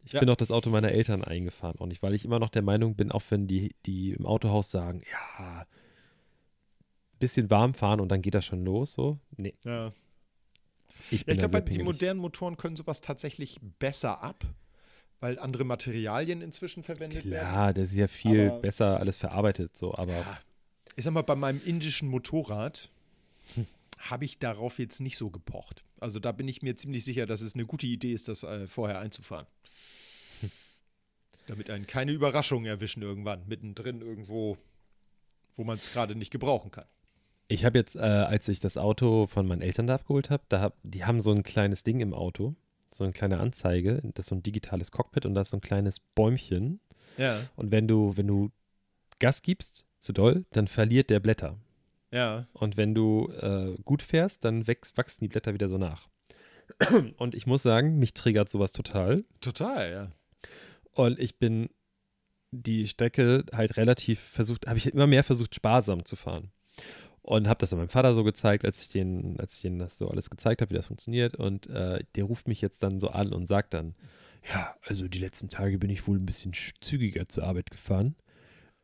[0.04, 0.20] Ich Ja.
[0.20, 2.96] bin auch das Auto meiner Eltern eingefahren, auch nicht, weil ich immer noch der Meinung
[2.96, 5.66] bin, auch wenn die, die im Autohaus sagen, ja,
[7.18, 9.18] bisschen warm fahren und dann geht das schon los, so.
[9.36, 9.92] Nee, Ja.
[11.10, 14.44] ich Ja, bin ich glaube, die modernen Motoren können sowas tatsächlich besser ab,
[15.22, 17.48] weil andere Materialien inzwischen verwendet werden.
[17.48, 20.38] Klar, das ist ja viel Aber- besser alles verarbeitet, so, aber Ja.
[20.96, 22.90] Ich sag mal, bei meinem indischen Motorrad
[23.98, 25.84] habe ich darauf jetzt nicht so gepocht.
[26.00, 28.66] Also da bin ich mir ziemlich sicher, dass es eine gute Idee ist, das äh,
[28.66, 29.46] vorher einzufahren.
[31.46, 34.56] Damit einen keine Überraschungen erwischen irgendwann, mittendrin irgendwo,
[35.56, 36.84] wo man es gerade nicht gebrauchen kann.
[37.48, 40.60] Ich habe jetzt, äh, als ich das Auto von meinen Eltern da abgeholt habe, da
[40.60, 42.54] hab, die haben so ein kleines Ding im Auto,
[42.94, 45.60] so eine kleine Anzeige, das ist so ein digitales Cockpit und da ist so ein
[45.62, 46.80] kleines Bäumchen.
[47.16, 48.50] Ja, Und wenn du, wenn du
[49.18, 51.56] Gas gibst, zu doll, dann verliert der Blätter.
[52.10, 52.46] ja.
[52.52, 56.08] Und wenn du äh, gut fährst, dann wächst, wachsen die Blätter wieder so nach.
[57.18, 59.24] Und ich muss sagen, mich triggert sowas total.
[59.40, 60.10] Total, ja.
[60.92, 61.68] Und ich bin
[62.50, 66.50] die Strecke halt relativ versucht, habe ich immer mehr versucht, sparsam zu fahren.
[67.22, 70.08] Und habe das meinem Vater so gezeigt, als ich den, als ich denen das so
[70.08, 71.36] alles gezeigt habe, wie das funktioniert.
[71.36, 73.94] Und äh, der ruft mich jetzt dann so an und sagt dann,
[74.52, 78.16] ja, also die letzten Tage bin ich wohl ein bisschen sch- zügiger zur Arbeit gefahren.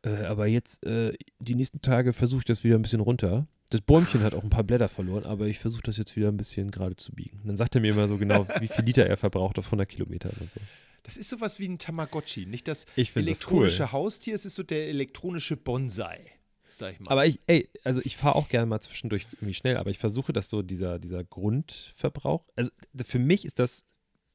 [0.03, 3.45] Äh, aber jetzt, äh, die nächsten Tage versuche ich das wieder ein bisschen runter.
[3.71, 6.37] Das Bäumchen hat auch ein paar Blätter verloren, aber ich versuche das jetzt wieder ein
[6.37, 7.39] bisschen gerade zu biegen.
[7.41, 9.87] Und dann sagt er mir immer so genau, wie viel Liter er verbraucht auf 100
[9.89, 10.61] Kilometern und so.
[11.03, 12.45] Das ist sowas wie ein Tamagotchi.
[12.45, 13.91] Nicht das find das elektronische cool.
[13.91, 16.19] Haustier, es ist so der elektronische Bonsai,
[16.79, 17.11] sag ich mal.
[17.11, 20.33] Aber ich, ey, also ich fahre auch gerne mal zwischendurch irgendwie schnell, aber ich versuche,
[20.33, 22.71] dass so dieser, dieser Grundverbrauch, also
[23.05, 23.83] für mich ist das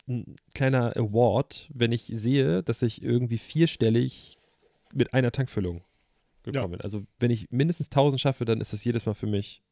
[0.07, 4.39] ein kleiner Award, wenn ich sehe, dass ich irgendwie vierstellig
[4.93, 5.83] mit einer Tankfüllung
[6.43, 6.81] gekommen bin.
[6.83, 9.63] Also wenn ich mindestens 1000 schaffe, dann ist das jedes Mal für mich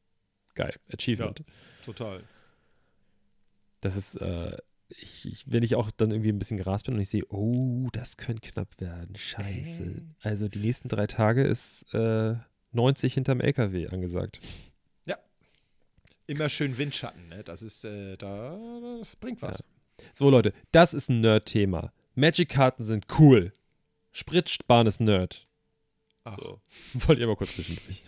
[0.54, 0.74] geil.
[0.92, 1.44] Achievement.
[1.85, 2.24] Total.
[3.80, 4.56] Das ist, äh,
[4.88, 7.88] ich, ich, wenn ich auch dann irgendwie ein bisschen gerast bin und ich sehe, oh,
[7.92, 9.16] das könnte knapp werden.
[9.16, 9.84] Scheiße.
[9.84, 10.03] Äh.
[10.20, 12.36] Also die nächsten drei Tage ist äh,
[12.75, 14.41] 90 hinterm LKW angesagt.
[16.29, 17.43] Immer schön Windschatten, ne?
[17.43, 18.57] Das ist, äh, da,
[19.01, 19.62] das bringt was.
[20.14, 21.93] So, Leute, das ist ein Nerd-Thema.
[22.14, 23.53] Magic-Karten sind cool.
[24.12, 25.47] Spritsparen ist Nerd.
[26.25, 26.39] Ach.
[26.39, 26.61] So.
[26.95, 28.05] Wollte ich aber kurz zwischendurch.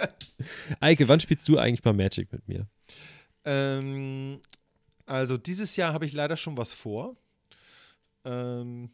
[0.80, 2.66] Eike, wann spielst du eigentlich mal Magic mit mir?
[3.44, 4.40] Ähm,
[5.04, 7.14] also dieses Jahr habe ich leider schon was vor.
[8.24, 8.90] Ähm,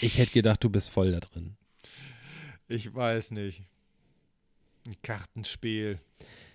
[0.00, 1.56] Ich hätte gedacht, du bist voll da drin.
[2.68, 3.64] Ich weiß nicht.
[4.86, 5.98] Ein Kartenspiel.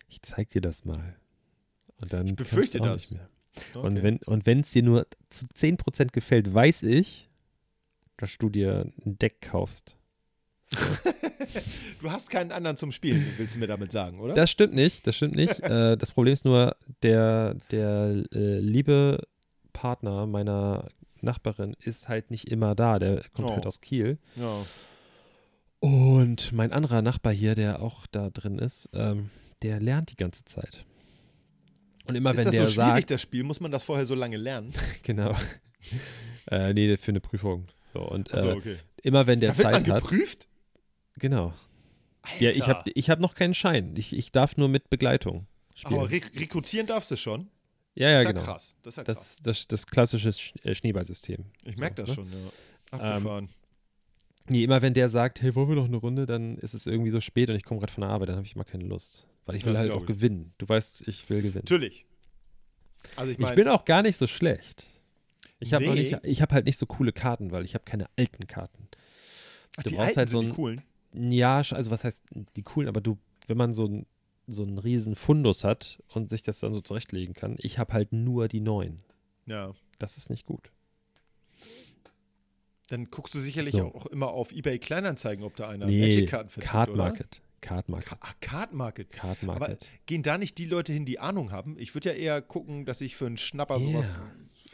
[0.08, 1.16] Ich zeig dir das mal.
[2.02, 3.10] Und dann Ich befürchte das.
[3.10, 3.30] Nicht mehr.
[3.82, 7.30] Und wenn und wenn es dir nur zu 10% gefällt, weiß ich,
[8.18, 9.98] dass du dir ein Deck kaufst.
[12.02, 14.34] du hast keinen anderen zum Spielen, willst du mir damit sagen, oder?
[14.36, 15.60] Das stimmt nicht, das stimmt nicht.
[15.62, 19.28] äh, das Problem ist nur, der, der äh, liebe
[19.74, 20.88] Partner meiner
[21.22, 23.00] Nachbarin ist halt nicht immer da.
[23.00, 23.54] Der kommt Oh.
[23.56, 24.20] halt aus Kiel.
[24.36, 24.64] ja.
[25.80, 29.30] Und mein anderer Nachbar hier, der auch da drin ist, ähm,
[29.62, 30.86] der lernt die ganze Zeit.
[32.08, 33.44] Und immer Ist wenn das der so schwierig, sagt, das Spiel?
[33.44, 34.74] Muss man das vorher so lange lernen?
[35.04, 35.36] genau,
[36.52, 37.68] äh, nee, für eine Prüfung.
[37.94, 38.78] So, und äh, okay.
[39.04, 40.48] immer wenn der Da wird man Zeit hat, geprüft?
[41.18, 41.54] genau.
[42.22, 42.44] Alter.
[42.44, 43.94] Ja, ich habe ich hab noch keinen Schein.
[43.96, 46.00] Ich, ich darf nur mit Begleitung spielen.
[46.00, 47.50] Aber rek rekrutieren darfst du schon?
[47.96, 48.44] ja, ja, das genau.
[48.44, 48.76] krass.
[48.84, 49.18] Das ist ja krass.
[49.18, 51.46] Das, das, das klassische Sch äh, Schneeballsystem.
[51.64, 52.16] ich merke das ne?
[52.16, 52.38] schon, ja.
[52.92, 53.50] Abgefahren.
[54.50, 57.10] Nee, immer wenn der sagt, hey, wollen wir noch eine Runde, dann ist es irgendwie
[57.12, 59.28] so spät und ich komme gerade von der Arbeit, dann habe ich immer keine Lust.
[59.46, 60.08] Weil ich will Das halt auch ich.
[60.08, 60.54] gewinnen.
[60.58, 61.64] Du weißt, ich will gewinnen.
[61.66, 62.06] Natürlich.
[63.16, 64.86] Also ich Ich meine, bin auch gar nicht so schlecht.
[65.60, 65.94] Ich habe Nee.
[65.96, 68.88] nicht, ich habe halt nicht so coole Karten, weil ich habe keine alten Karten.
[69.78, 70.82] ach, du die brauchst Alten halt so die ein- coolen.
[71.14, 72.24] Ja, also was heißt
[72.56, 74.06] die coolen, aber du, wenn man so ein
[74.52, 78.14] so einen riesen Fundus hat und sich das dann so zurechtlegen kann, ich habe halt
[78.14, 79.04] nur die neuen.
[79.46, 79.74] Ja.
[80.00, 80.72] Das ist nicht gut.
[82.90, 83.94] Dann guckst du sicherlich So.
[83.94, 86.98] auch immer auf Ebay Kleinanzeigen, ob da einer nee, Magic-Karten vertickt, Card oder?
[86.98, 87.42] Market.
[87.62, 88.10] Card Market.
[88.10, 89.12] Ka ah, Card Market.
[89.12, 89.86] Card Aber Market.
[90.06, 91.78] gehen da nicht die Leute hin, die Ahnung haben?
[91.78, 93.84] Ich würde ja eher gucken, dass ich für einen Schnapper Ja.
[93.84, 94.22] sowas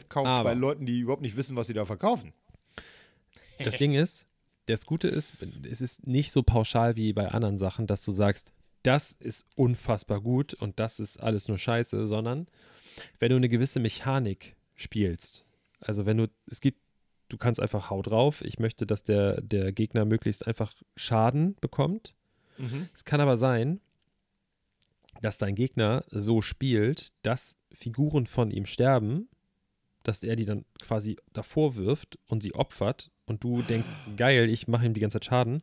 [0.08, 2.32] kaufe Aber- bei Leuten, die überhaupt nicht wissen, was sie da verkaufen.
[3.58, 4.26] Das Ding ist,
[4.66, 5.34] das Gute ist,
[5.68, 8.52] es ist nicht so pauschal wie bei anderen Sachen, dass du sagst,
[8.82, 12.46] das ist unfassbar gut und das ist alles nur Scheiße, sondern
[13.18, 15.44] wenn du eine gewisse Mechanik spielst,
[15.80, 16.80] also wenn du, es gibt,
[17.28, 22.14] du kannst einfach Hau drauf, ich möchte, dass der, der Gegner möglichst einfach Schaden bekommt.
[22.58, 22.88] Mhm.
[22.94, 23.80] Es kann aber sein,
[25.22, 29.28] dass dein Gegner so spielt, dass Figuren von ihm sterben,
[30.02, 34.68] dass er die dann quasi davor wirft und sie opfert und du denkst, geil, ich
[34.68, 35.62] mache ihm die ganze Zeit Schaden.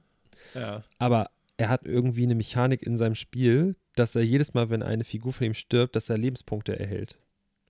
[0.54, 0.84] Ja.
[0.98, 5.04] Aber er hat irgendwie eine Mechanik in seinem Spiel, dass er jedes Mal, wenn eine
[5.04, 7.18] Figur von ihm stirbt, dass er Lebenspunkte erhält.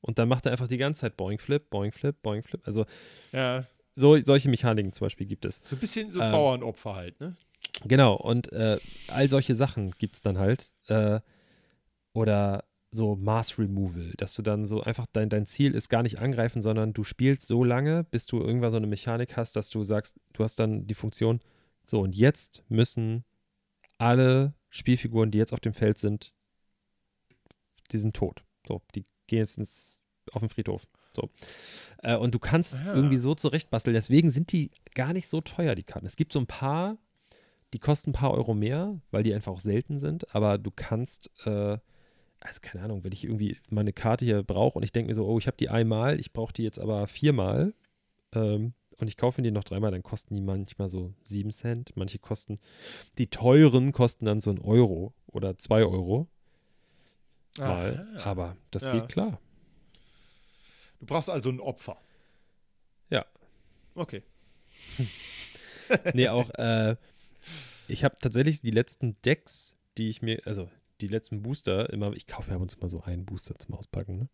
[0.01, 2.61] Und dann macht er einfach die ganze Zeit Boing Flip, Boing Flip, Boing Flip.
[2.65, 2.85] Also
[3.31, 3.65] Ja.
[3.95, 5.61] So, solche Mechaniken zum Beispiel gibt es.
[5.69, 7.35] So ein bisschen so Ähm, Bauernopfer halt, ne?
[7.85, 8.77] Genau, und äh,
[9.07, 10.71] all solche Sachen gibt es dann halt.
[10.87, 11.19] Äh,
[12.13, 16.19] oder so Mass Removal, dass du dann so einfach dein, dein Ziel ist gar nicht
[16.19, 19.83] angreifen, sondern du spielst so lange, bis du irgendwann so eine Mechanik hast, dass du
[19.83, 21.39] sagst, du hast dann die Funktion,
[21.83, 23.25] so und jetzt müssen
[23.97, 26.33] alle Spielfiguren, die jetzt auf dem Feld sind,
[27.91, 28.43] die sind tot.
[28.67, 29.99] So, die gehen jetzt ins,
[30.31, 30.87] auf den Friedhof.
[31.15, 31.29] So.
[32.01, 32.93] Äh, und du kannst es Aha.
[32.93, 33.93] irgendwie so zurechtbasteln.
[33.93, 36.05] Deswegen sind die gar nicht so teuer, die Karten.
[36.05, 36.97] Es gibt so ein paar,
[37.73, 40.33] die kosten ein paar Euro mehr, weil die einfach auch selten sind.
[40.35, 41.77] Aber du kannst, äh,
[42.39, 45.25] also keine Ahnung, wenn ich irgendwie meine Karte hier brauche und ich denke mir so,
[45.25, 47.73] oh, ich habe die einmal, ich brauche die jetzt aber viermal
[48.33, 51.95] ähm, und ich kaufe mir die noch dreimal, dann kosten die manchmal so sieben Cent.
[51.95, 52.59] Manche kosten,
[53.17, 56.27] die teuren kosten dann so ein Euro oder zwei Euro
[57.57, 58.07] mal.
[58.23, 58.93] Aber das Ja.
[58.93, 59.39] geht klar.
[61.03, 61.97] Du brauchst also ein Opfer.
[63.09, 63.25] Ja.
[63.93, 64.23] Okay.
[66.13, 66.95] nee, auch, äh,
[67.89, 70.69] ich habe tatsächlich die letzten Decks, die ich mir, also
[71.01, 73.75] die letzten Booster, immer, ich kaufe mir ab und zu mal so einen Booster zum
[73.75, 74.29] Auspacken, ne?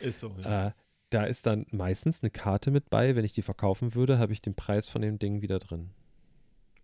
[0.00, 0.34] Ist so.
[0.40, 0.68] Ja.
[0.68, 0.72] Äh,
[1.10, 3.16] da ist dann meistens eine Karte mit bei.
[3.16, 5.90] Wenn ich die verkaufen würde, habe ich den Preis von dem Ding wieder drin.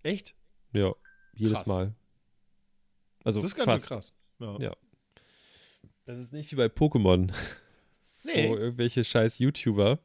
[0.02, 0.34] Echt?
[0.74, 0.92] Ja,
[1.32, 1.66] jedes Krass.
[1.66, 1.94] Mal.
[3.24, 3.88] Also Das ist ganz fast.
[3.88, 4.12] krass.
[4.38, 4.60] Ja.
[4.60, 4.76] Ja.
[6.04, 7.32] Das ist nicht wie bei Pokémon,
[8.22, 8.48] Nee.
[8.48, 9.98] wo irgendwelche scheiß YouTuber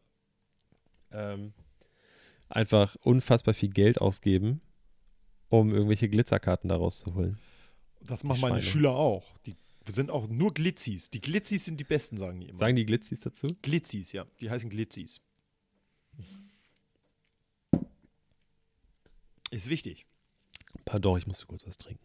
[1.12, 1.54] ähm,
[2.50, 4.62] einfach unfassbar viel Geld ausgeben,
[5.50, 7.38] um irgendwelche Glitzerkarten daraus zu holen.
[8.02, 8.62] Das machen meine.
[8.62, 9.26] Schüler auch.
[9.46, 9.56] Die
[9.92, 11.10] sind auch nur Glitzis.
[11.10, 12.60] Die Glitzis sind die besten, sagen die immer.
[12.60, 13.48] Sagen die Glitzis dazu?
[13.62, 14.26] Glitzis, ja.
[14.42, 15.22] Die heißen Glitzis.
[19.52, 20.06] Ist wichtig.
[20.86, 22.04] Pardon, ich musste kurz was trinken.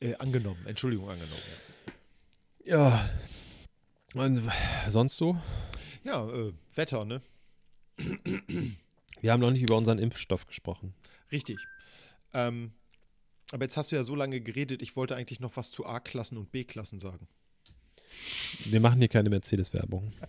[0.00, 0.64] Äh, angenommen.
[0.66, 1.42] Entschuldigung, angenommen.
[2.64, 3.08] Ja.
[4.14, 4.50] Und
[4.88, 5.36] sonst so?
[6.04, 7.20] Ja, äh, Wetter, ne?
[9.20, 10.94] Wir haben noch nicht über unseren Impfstoff gesprochen.
[11.32, 11.58] Richtig.
[12.32, 12.72] Ähm,
[13.52, 16.36] aber jetzt hast du ja so lange geredet, ich wollte eigentlich noch was zu A-Klassen
[16.38, 17.28] und B-Klassen sagen.
[18.64, 20.12] Wir machen hier keine Mercedes-Werbung.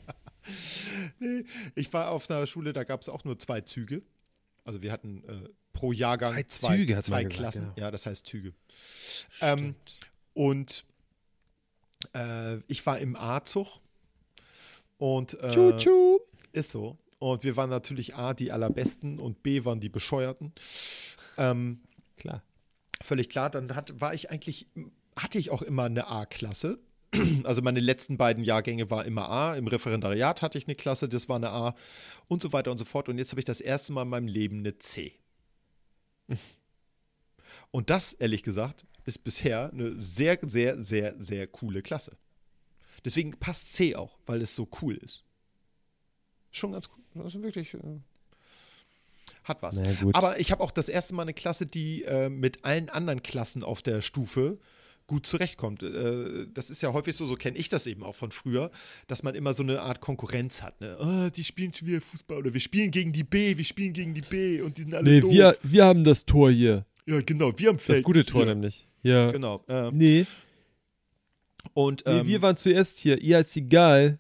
[1.19, 1.43] Nee,
[1.75, 4.01] ich war auf einer Schule, da gab es auch nur zwei Züge.
[4.63, 7.73] Also wir hatten äh, pro Jahrgang Zwei zwei, Züge, hat zwei man gesagt, Klassen.
[7.75, 7.83] ja.
[7.83, 8.53] Ja, das heißt Züge.
[9.41, 9.75] Ähm,
[10.33, 10.85] und
[12.13, 13.79] äh, ich war im A-Zug
[14.97, 16.19] und äh, Tschu-tschu.
[16.51, 16.97] ist so.
[17.19, 20.53] Und wir waren natürlich A, die allerbesten und B waren die Bescheuerten.
[21.37, 21.81] Ähm,
[22.17, 22.43] Klar.
[23.03, 23.49] völlig klar.
[23.49, 24.67] Dann hat, war ich eigentlich,
[25.15, 26.79] hatte ich auch immer eine A-Klasse.
[27.45, 29.55] Also meine letzten beiden Jahrgänge war immer A.
[29.55, 31.73] Im Referendariat hatte ich eine Klasse, das war eine A
[32.27, 33.07] und so weiter und so fort.
[33.09, 35.13] Und jetzt habe ich das erste Mal in meinem Leben eine C.
[37.71, 42.15] Und das, ehrlich gesagt, ist bisher eine sehr, sehr, sehr, sehr coole Klasse.
[43.05, 45.23] Deswegen passt C auch, weil es so cool ist.
[46.51, 47.23] Schon ganz cool.
[47.23, 47.73] Also wirklich.
[47.73, 47.79] Äh,
[49.43, 49.75] hat was.
[49.77, 50.13] Na gut.
[50.15, 53.63] Aber ich habe auch das erste Mal eine Klasse, die äh, mit allen anderen Klassen
[53.63, 54.57] auf der Stufe
[55.05, 55.83] gut zurechtkommt.
[55.83, 58.71] Äh, das ist ja häufig so, so kenne ich das eben auch von früher,
[59.07, 60.81] dass man immer so eine Art Konkurrenz hat.
[60.81, 60.97] Ne?
[60.99, 64.13] Oh, die spielen schon wieder Fußball oder wir spielen gegen die B, wir spielen gegen
[64.13, 65.31] die B und die sind alle Nee, doof.
[65.31, 66.85] wir, wir haben das Tor hier.
[67.05, 68.03] ja, genau, wir haben Das Feld.
[68.03, 68.53] gute Tor hier.
[68.53, 68.85] nämlich.
[69.07, 69.31] Ja.
[69.31, 69.63] Genau.
[69.67, 70.25] Äh, Nee,
[71.73, 73.23] und nee ähm, wir waren zuerst hier.
[73.23, 74.19] Ja, ist egal.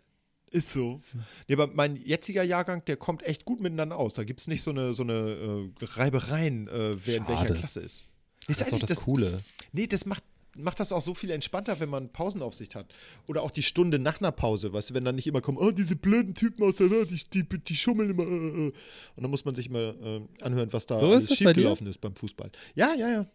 [0.51, 1.01] Ist so.
[1.47, 4.13] Nee, aber mein jetziger Jahrgang, der kommt echt gut miteinander aus.
[4.13, 7.53] Da gibt es nicht so eine, so eine äh, Reibereien, äh, wer in welcher.
[7.53, 8.03] Klasse ist.
[8.47, 9.43] Das ist doch eigentlich das, Coole.
[9.73, 10.23] Nee, das macht,
[10.55, 12.87] macht das auch so viel entspannter, wenn man Pausenaufsicht hat.
[13.27, 15.71] Oder auch die Stunde nach einer Pause, weißt du, wenn dann nicht immer kommen, oh,
[15.71, 18.23] diese blöden Typen aus der, die, die, die schummeln immer.
[18.23, 18.73] Äh, äh.
[19.15, 21.53] Und dann muss man sich mal äh, anhören, was da So alles ist das bei
[21.53, 22.51] schiefgelaufen ist beim Fußball.
[22.75, 23.25] Ja, ja, ja.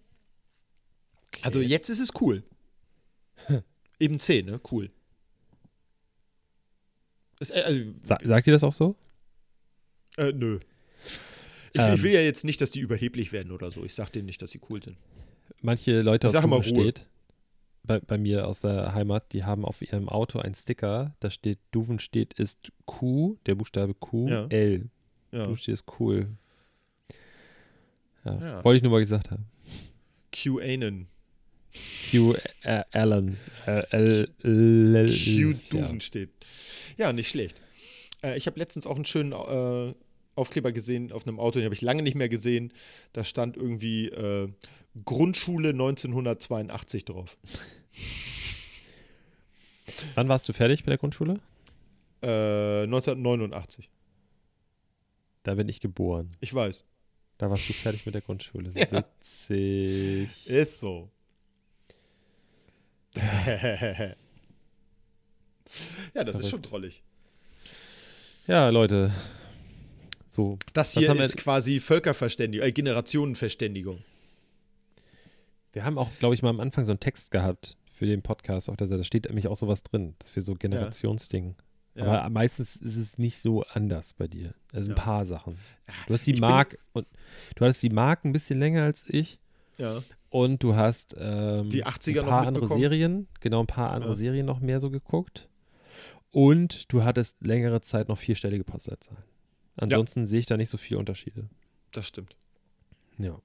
[1.43, 2.43] Also jetzt ist es cool.
[3.99, 4.61] Eben 10, ne?
[4.71, 4.91] Cool.
[7.41, 8.97] Ist, äh, also, Sa sagt ihr das auch so?
[10.17, 10.61] äh, nö.
[11.73, 11.95] Ich, Ähm.
[11.95, 13.85] ich will ja jetzt nicht, dass die überheblich werden oder so.
[13.85, 14.97] Ich sag denen nicht, dass sie cool sind.
[15.63, 16.51] Manche Leute Ich aus Ruhe.
[16.61, 17.09] Duvenstedt,
[17.85, 21.59] bei, bei mir aus der Heimat, die haben auf ihrem Auto einen Sticker, da steht
[21.71, 24.47] Duvenstedt ist Q, der Buchstabe Q, Ja.
[24.49, 24.91] L.
[25.33, 25.45] Ja.
[25.45, 26.29] Duvenstedt ist cool.
[28.25, 28.39] Ja.
[28.39, 28.65] Ja.
[28.65, 29.47] Wollte ich nur mal gesagt haben.
[30.33, 31.07] QAnon.
[32.11, 33.39] Q äh, Allen.
[33.67, 35.53] Äh, ja.
[35.71, 36.31] Duven steht.
[36.97, 37.61] Ja, nicht schlecht.
[38.23, 39.33] Äh, ich habe letztens auch einen schönen
[40.35, 42.73] Aufkleber gesehen auf einem Auto, den habe ich lange nicht mehr gesehen.
[43.13, 44.11] Da stand irgendwie
[45.05, 47.39] Grundschule 1982 drauf.
[50.15, 51.41] Wann warst du fertig mit der Grundschule?
[52.23, 53.91] Äh, 1989.
[55.43, 56.31] Da bin ich geboren.
[56.41, 56.85] Ich weiß.
[57.39, 58.71] Da warst du fertig mit der Grundschule.
[58.77, 59.05] Ja.
[59.21, 60.47] Witzig.
[60.47, 61.11] Ist so.
[66.15, 67.03] Ja, das ist schon drollig.
[68.47, 69.11] Ja, Leute.
[70.29, 70.59] So.
[70.73, 74.03] Das hier haben wir- ist quasi Völkerverständigung, äh, Generationenverständigung.
[75.73, 78.69] Wir haben auch, glaube ich, mal am Anfang so einen Text gehabt für den Podcast
[78.69, 78.99] auf der Seite.
[78.99, 81.55] Da steht nämlich auch sowas drin, dass wir so Generationsding.
[81.95, 82.05] Ja.
[82.05, 84.55] Aber meistens ist es nicht so anders bei dir.
[84.73, 85.03] Also ein Ja.
[85.03, 85.59] paar Sachen.
[85.87, 87.07] Ja, Du hast die Mark und
[87.57, 89.39] du hattest die Mark ein bisschen länger als ich
[89.79, 90.03] ja.
[90.31, 92.81] und du hast ähm, Die 80er ein noch paar andere mitbekommen?
[92.81, 94.17] Serien, genau ein paar andere Ja.
[94.17, 95.49] Serien noch mehr so geguckt.
[96.31, 99.23] Und du hattest längere Zeit noch vierstellige Postleitzahlen.
[99.77, 101.49] Ansonsten sehe ich da nicht so viele Unterschiede.
[101.91, 102.37] Das stimmt.
[103.19, 103.39] Ja.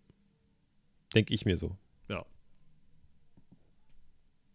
[1.13, 1.75] Denke ich mir so.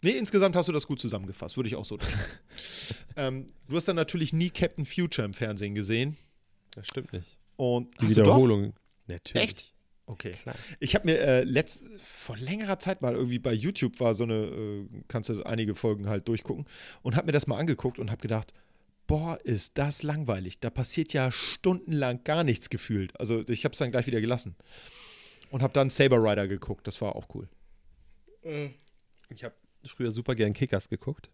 [0.05, 2.19] Nee, insgesamt hast du das gut zusammengefasst, würde ich auch so sagen.
[3.17, 6.17] ähm, du hast dann natürlich nie Captain Future im Fernsehen gesehen.
[6.75, 7.39] Das stimmt nicht.
[7.57, 8.31] Und Die hast du doch?
[8.31, 8.75] Wiederholung.
[9.07, 9.45] Natürlich.
[9.45, 9.72] Echt?
[10.13, 10.33] Okay.
[10.33, 10.55] Klar.
[10.79, 14.35] Ich habe mir äh, letzt, vor längerer Zeit mal irgendwie bei YouTube war so eine,
[14.35, 16.67] äh, kannst du einige Folgen halt durchgucken
[17.01, 18.53] und habe mir das mal angeguckt und habe gedacht,
[19.07, 20.61] boah, ist das langweilig.
[20.61, 23.19] Da passiert ja stundenlang gar nichts gefühlt.
[23.19, 24.55] Also ich habe es dann gleich wieder gelassen.
[25.51, 26.87] Und habe dann Saber Rider geguckt.
[26.87, 27.49] Das war auch cool.
[29.29, 29.55] Ich habe
[29.85, 31.31] früher super gern Kickers geguckt.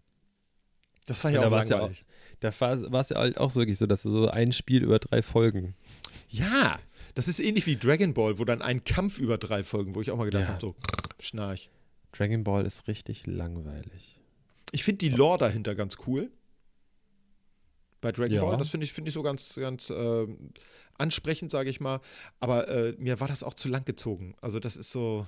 [1.07, 2.05] Das war ja Und da auch war's ja langweilig.
[2.41, 4.99] Da war es ja halt auch so wirklich so, dass du so ein Spiel über
[4.99, 5.75] drei Folgen.
[6.29, 6.81] Ja,
[7.19, 10.13] das ist ähnlich wie Dragon Ball, wo dann ein Kampf über drei Folgen, wo ich
[10.13, 10.49] auch mal gedacht Ja.
[10.51, 10.77] habe, so,
[11.19, 11.69] schnarch.
[12.13, 14.21] Dragon Ball ist richtig langweilig.
[14.71, 16.31] Ich finde die Lore dahinter ganz cool.
[18.01, 18.43] Bei Dragon Ja.
[18.43, 20.53] Ball, das finde ich, find ich so ganz, ganz ähm,
[20.97, 22.01] ansprechend, sage ich mal.
[22.39, 24.37] Aber äh, mir war das auch zu lang gezogen.
[24.41, 25.27] Also das ist so.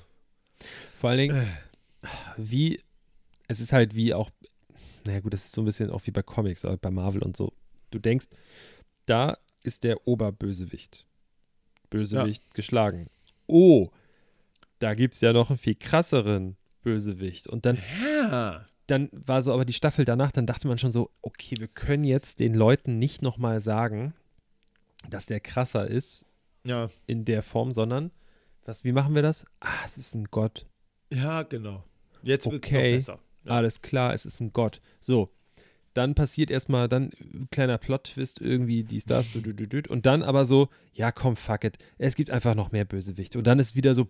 [0.96, 2.06] Vor allen Dingen, Äh.
[2.36, 2.80] wie,
[3.48, 4.30] es ist halt wie auch,
[5.06, 7.36] naja gut, das ist so ein bisschen auch wie bei Comics, aber bei Marvel und
[7.36, 7.52] so.
[7.90, 8.26] Du denkst,
[9.06, 11.04] da ist der Oberbösewicht.
[11.90, 13.08] Bösewicht geschlagen.
[13.46, 13.88] Oh,
[14.78, 17.46] da gibt es ja noch einen viel krasseren Bösewicht.
[17.48, 17.78] Und dann,
[18.22, 18.66] Ja.
[18.86, 22.04] dann war so aber die Staffel danach, dann dachte man schon so, okay, wir können
[22.04, 24.14] jetzt den Leuten nicht nochmal sagen,
[25.08, 26.24] dass der krasser ist
[26.64, 26.90] Ja.
[27.06, 28.10] in der Form, sondern,
[28.64, 29.44] was, wie machen wir das?
[29.60, 30.66] Ah, es ist ein Gott.
[31.12, 31.84] Ja, genau.
[32.22, 32.90] Jetzt wird es Okay.
[32.92, 33.18] noch besser.
[33.44, 33.52] Ja.
[33.52, 34.80] Alles klar, es ist ein Gott.
[35.00, 35.28] So,
[36.00, 41.12] dann passiert erstmal, dann äh, kleiner Plot-Twist irgendwie, dü, dü, und dann aber so, ja
[41.12, 43.36] komm, fuck it, es gibt einfach noch mehr Bösewichte.
[43.38, 44.06] Und dann ist wieder so,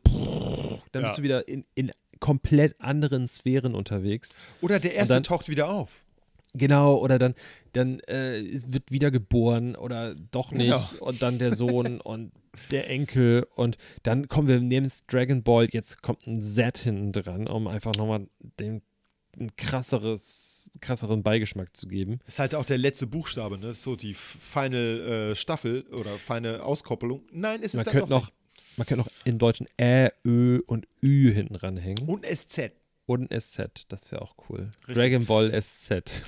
[0.92, 1.08] dann Ja.
[1.08, 4.30] bist du wieder in, in komplett anderen Sphären unterwegs.
[4.60, 6.04] Oder der erste dann- taucht wieder auf.
[6.52, 7.34] Genau, oder dann,
[7.74, 10.66] dann äh, wird wiedergeboren oder doch nicht.
[10.68, 10.84] Ja.
[10.98, 12.32] Und dann der Sohn und
[12.72, 13.46] der Enkel.
[13.54, 17.68] Und dann kommen wir, nehmen es Dragon Ball, jetzt kommt ein Z hinten dran, um
[17.68, 18.26] einfach nochmal
[18.58, 18.82] den
[19.38, 22.18] ein krasseres, krasseren Beigeschmack zu geben.
[22.26, 23.74] Ist halt auch der letzte Buchstabe, ne?
[23.74, 27.22] So die Final äh, Staffel oder feine Auskoppelung.
[27.32, 28.32] Nein, ist es Man dann könnte doch noch,
[28.76, 32.04] man könnte noch im Deutschen Ä, Ö und Ü hinten ranhängen.
[32.04, 32.08] nicht.
[32.08, 32.72] Und SZ.
[33.06, 34.70] Und ein SZ, das wäre auch cool.
[34.86, 34.94] Richtig.
[34.94, 35.90] Dragon Ball SZ.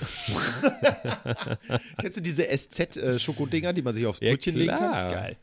[2.00, 5.10] Kennst du diese SZ-Schokodinger, die man sich aufs Ja, Brötchen legen kann?
[5.12, 5.36] Geil.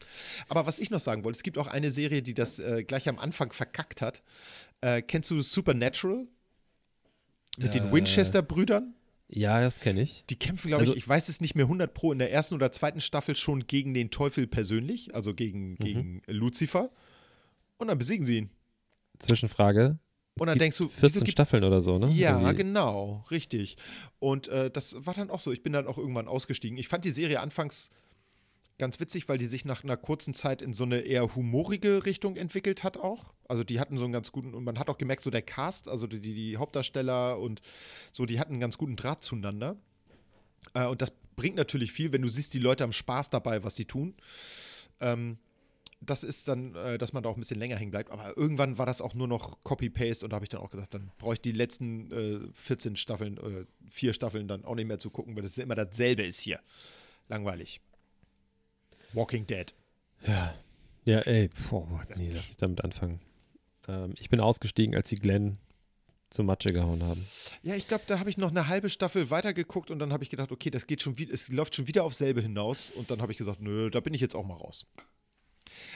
[0.50, 3.08] Aber was ich noch sagen wollte, es gibt auch eine Serie, die das äh, gleich
[3.08, 4.22] am Anfang verkackt hat.
[4.82, 6.28] Äh, kennst du Supernatural?
[7.62, 7.92] Mit den Äh.
[7.92, 8.94] Winchester-Brüdern?
[9.32, 10.26] Ja, das kenne ich.
[10.30, 12.56] Die kämpfen, glaube Also- ich, ich weiß es nicht mehr 100 Pro, in der ersten
[12.56, 15.76] oder zweiten Staffel schon gegen den Teufel persönlich, also gegen, Mhm.
[15.78, 16.90] gegen Lucifer.
[17.78, 18.50] Und dann besiegen sie ihn.
[19.20, 20.00] Zwischenfrage.
[20.36, 22.10] Es Und dann denkst du, wieso 14 gibt- Staffeln oder so, ne?
[22.12, 22.56] Ja, Irgendwie.
[22.64, 23.76] genau, richtig.
[24.20, 25.52] Und äh, das war dann auch so.
[25.52, 26.78] Ich bin dann auch irgendwann ausgestiegen.
[26.78, 27.90] Ich fand die Serie anfangs
[28.80, 32.36] ganz witzig, weil die sich nach einer kurzen Zeit in so eine eher humorige Richtung
[32.38, 33.34] entwickelt hat auch.
[33.48, 35.88] Also die hatten so einen ganz guten, und man hat auch gemerkt, so der Cast,
[35.88, 37.62] also die, die Hauptdarsteller und
[38.12, 39.76] so, die hatten einen ganz guten Draht zueinander.
[40.74, 43.76] Äh, und das bringt natürlich viel, wenn du siehst, die Leute haben Spaß dabei, was
[43.76, 44.16] die tun.
[45.02, 45.38] Ähm,
[46.02, 48.12] das ist dann, äh, dass man da auch ein bisschen länger hängen bleibt.
[48.12, 50.94] Aber irgendwann war das auch nur noch Copy-Paste und da habe ich dann auch gesagt,
[50.94, 55.00] dann brauche ich die letzten äh, 14 Staffeln oder vier Staffeln dann auch nicht mehr
[55.00, 56.62] zu gucken, weil das immer dasselbe ist hier.
[57.28, 57.82] Langweilig.
[59.14, 59.74] Walking Dead.
[60.26, 60.56] Ja.
[61.06, 63.20] Ja, ey, boah, nee, lass ich damit anfangen.
[63.88, 65.58] Ähm, ich bin ausgestiegen, als sie Glenn
[66.30, 67.26] zu Matsche gehauen haben.
[67.64, 70.30] Ja, ich glaube, da habe ich noch eine halbe Staffel weitergeguckt und dann habe ich
[70.30, 73.22] gedacht, okay, das geht schon wieder, es läuft schon wieder aufs selbe hinaus und dann
[73.22, 74.86] habe ich gesagt, nö, da bin ich jetzt auch mal raus.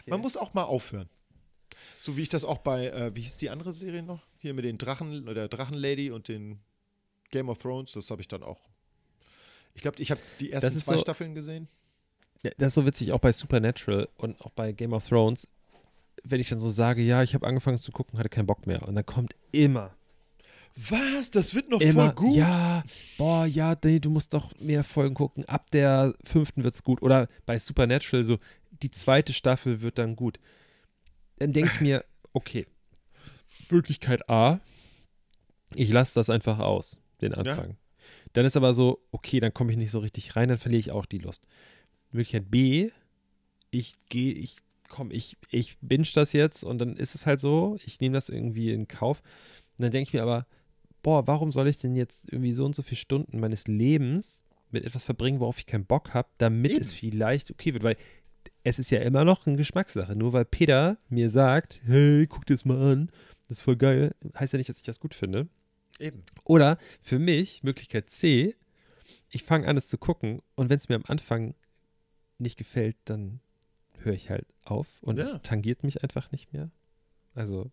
[0.07, 1.09] Man muss auch mal aufhören.
[2.01, 4.21] So wie ich das auch bei, äh, wie hieß die andere Serie noch?
[4.39, 6.59] Hier mit den Drachen, der Drachenlady und den
[7.29, 8.69] Game of Thrones, das habe ich dann auch.
[9.75, 11.67] Ich glaube, ich habe die ersten zwei so- Staffeln gesehen.
[12.43, 15.47] Ja, das ist so witzig, auch bei Supernatural und auch bei Game of Thrones,
[16.23, 18.87] wenn ich dann so sage, ja, ich habe angefangen zu gucken, hatte keinen Bock mehr.
[18.87, 19.95] Und dann kommt immer,
[20.75, 21.31] Was?
[21.31, 22.35] Das wird noch immer, voll gut?
[22.35, 22.83] ja,
[23.17, 25.45] boah, ja, nee, du musst doch mehr Folgen gucken.
[25.45, 27.01] Ab der fünften wird's gut.
[27.01, 28.37] Oder bei Supernatural so,
[28.71, 30.39] die zweite Staffel wird dann gut.
[31.39, 32.67] Dann denke ich mir, okay,
[33.69, 34.59] Möglichkeit A,
[35.75, 37.77] ich lasse das einfach aus, den Anfang.
[38.33, 40.91] Dann ist aber so, okay, dann komme ich nicht so richtig rein, dann verliere ich
[40.91, 41.47] auch die Lust.
[42.17, 42.91] Möglichkeit B,
[43.71, 44.57] ich gehe, ich
[44.93, 48.29] komm, ich, ich binge das jetzt und dann ist es halt so, ich nehme das
[48.29, 49.21] irgendwie in Kauf.
[49.77, 50.45] Und dann denke ich mir aber,
[51.01, 54.85] boah, warum soll ich denn jetzt irgendwie so und so viele Stunden meines Lebens mit
[54.85, 56.81] etwas verbringen, worauf ich keinen Bock habe, damit Eben.
[56.81, 57.83] es vielleicht okay wird?
[57.83, 57.97] Weil
[58.63, 60.15] es ist ja immer noch eine Geschmackssache.
[60.15, 63.09] Nur weil Peter mir sagt, hey, guck dir das mal an,
[63.47, 65.47] das ist voll geil, heißt ja nicht, dass ich das gut finde.
[65.99, 66.21] Eben.
[66.43, 68.55] Oder für mich, Möglichkeit C,
[69.29, 71.55] ich fange an, es zu gucken und wenn es mir am Anfang
[72.43, 73.39] nicht gefällt, dann
[74.01, 75.23] höre ich halt auf und Ja.
[75.23, 76.69] es tangiert mich einfach nicht mehr.
[77.35, 77.71] Also,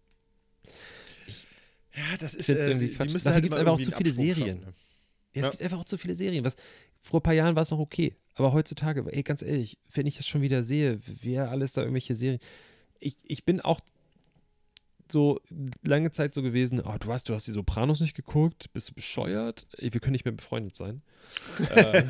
[1.95, 3.15] Ja, das ist find's äh, irgendwie Quatsch.
[3.15, 4.59] Dafür halt gibt's immer einfach auch zu viele Absprung Serien.
[4.61, 4.75] schaffen, ne?
[5.35, 5.51] ja, es Ja.
[5.51, 6.45] gibt einfach auch zu viele Serien.
[6.45, 6.55] Was,
[7.01, 8.15] vor ein paar Jahren war es noch okay.
[8.35, 12.15] Aber heutzutage, ey, ganz ehrlich, wenn ich das schon wieder sehe, wer alles da irgendwelche
[12.15, 12.41] Serien.
[13.01, 13.81] Ich, ich bin auch
[15.11, 15.41] so
[15.83, 18.95] lange Zeit so gewesen, oh, du weißt, du hast die Sopranos nicht geguckt, bist du
[18.95, 19.67] bescheuert?
[19.79, 21.03] Ey, wir können nicht mehr befreundet sein.
[21.75, 22.09] ähm,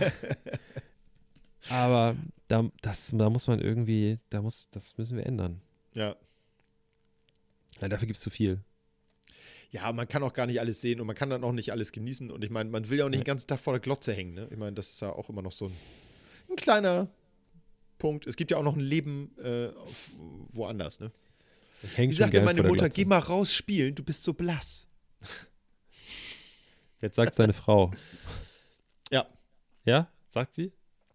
[1.69, 2.17] aber
[2.49, 5.61] da, das, da muss man irgendwie, da muss, das müssen wir ändern.
[5.95, 6.17] Ja.
[7.79, 8.61] Weil dafür gibt es zu viel.
[9.71, 11.93] Ja, man kann auch gar nicht alles sehen und man kann dann auch nicht alles
[11.93, 12.31] genießen.
[12.31, 14.35] Und ich meine, man will ja auch nicht den ganzen Tag vor der Glotze hängen.
[14.35, 14.49] Ne?
[14.51, 15.77] Ich meine, das ist ja auch immer noch so ein,
[16.51, 17.09] ein kleiner
[17.99, 18.27] Punkt.
[18.27, 19.69] Es gibt ja auch noch ein Leben äh,
[20.53, 20.99] woanders.
[20.99, 21.13] Ne?
[21.83, 24.89] Ich schon sagte meine Mutter, geh mal raus spielen, du bist so blass.
[27.01, 27.93] Jetzt sagt seine Frau.
[29.11, 29.27] Ja.
[29.85, 30.09] Ja?
[30.27, 30.73] Sagt sie?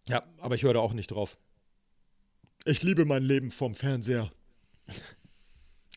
[0.08, 1.38] Ja, aber ich höre da auch nicht drauf.
[2.64, 4.32] Ich liebe mein Leben vom Fernseher.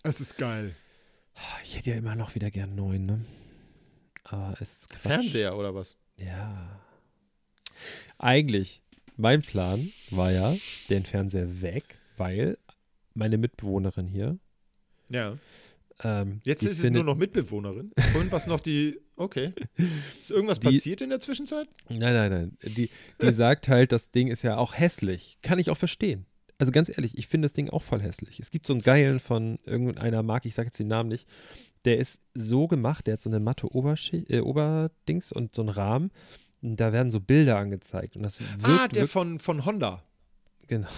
[0.02, 0.74] Es ist geil.
[1.62, 3.24] Ich hätte ja immer noch wieder gern neun, ne?
[4.24, 5.02] Aber es ist Quatsch.
[5.02, 5.96] Fernseher oder was?
[6.16, 6.80] Ja.
[8.18, 8.82] Eigentlich,
[9.16, 10.56] mein Plan war ja,
[10.90, 12.58] den Fernseher weg, weil
[13.14, 14.36] meine Mitbewohnerin hier.
[15.08, 15.38] Ja.
[16.04, 17.90] Ähm, Jetzt ist es nur noch Mitbewohnerin.
[18.12, 18.98] Vorhin was noch die.
[19.16, 19.52] Okay.
[20.20, 21.68] Ist irgendwas Die- passiert in der Zwischenzeit?
[21.88, 22.58] Nein, nein, nein.
[22.62, 22.88] Die,
[23.20, 25.38] die sagt halt, das Ding ist ja auch hässlich.
[25.42, 26.26] Kann ich auch verstehen.
[26.58, 28.38] Also ganz ehrlich, ich finde das Ding auch voll hässlich.
[28.40, 31.26] Es gibt so einen geilen von irgendeiner Marke, ich sage jetzt den Namen nicht,
[31.84, 35.68] der ist so gemacht, der hat so eine matte Oberschicht, äh, Oberdings und so einen
[35.68, 36.10] Rahmen.
[36.60, 38.16] Und da werden so Bilder angezeigt.
[38.16, 40.02] Und das wirkt, ah, der wirkt von, von Honda.
[40.66, 40.88] Genau.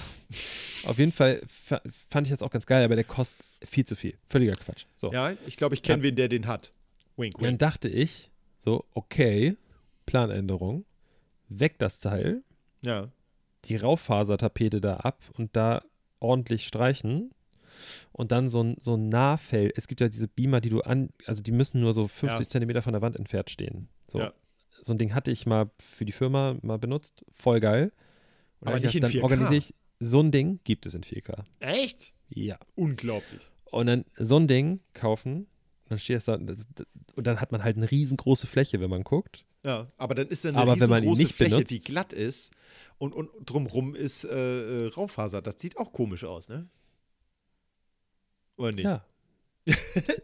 [0.84, 3.96] Auf jeden Fall fa- fand ich das auch ganz geil, aber der kostet viel zu
[3.96, 4.16] viel.
[4.26, 4.86] Völliger Quatsch.
[4.96, 5.12] So.
[5.12, 6.72] Ja, ich glaube, ich kenne wen, der den hat.
[7.16, 7.58] Wink, Und dann wink.
[7.60, 9.56] dachte ich, so, okay,
[10.06, 10.84] Planänderung,
[11.48, 12.42] weg das Teil,
[12.82, 13.08] Ja.
[13.66, 15.82] die Rauffasertapete da ab und da
[16.20, 17.30] ordentlich streichen
[18.12, 19.72] und dann so ein, so ein Nahfeld.
[19.76, 22.48] Es gibt ja diese Beamer, die du an, also die müssen nur so 50 Ja.
[22.48, 23.88] Zentimeter von der Wand entfernt stehen.
[24.06, 24.18] So.
[24.18, 24.32] Ja.
[24.82, 27.92] so ein Ding hatte ich mal für die Firma mal benutzt, voll geil.
[28.60, 29.22] Und Aber nicht in dann 4K.
[29.22, 31.44] organisiere ich, so ein Ding gibt es in 4K.
[31.60, 32.14] Echt?
[32.30, 32.58] Ja.
[32.74, 33.40] Unglaublich.
[33.70, 35.46] Und dann so ein Ding kaufen,
[35.88, 39.04] dann steht da, das, das, und dann hat man halt eine riesengroße Fläche, wenn man
[39.04, 39.44] guckt.
[39.62, 41.80] Ja, aber dann ist da eine Aber wenn man ihn riesengroße nicht Fläche, benutzt- die
[41.80, 42.50] glatt ist
[42.98, 45.42] und, und drumrum ist äh, äh, Raufaser.
[45.42, 46.68] Das sieht auch komisch aus, ne?
[48.56, 48.84] Oder nicht?
[48.84, 49.04] Ja.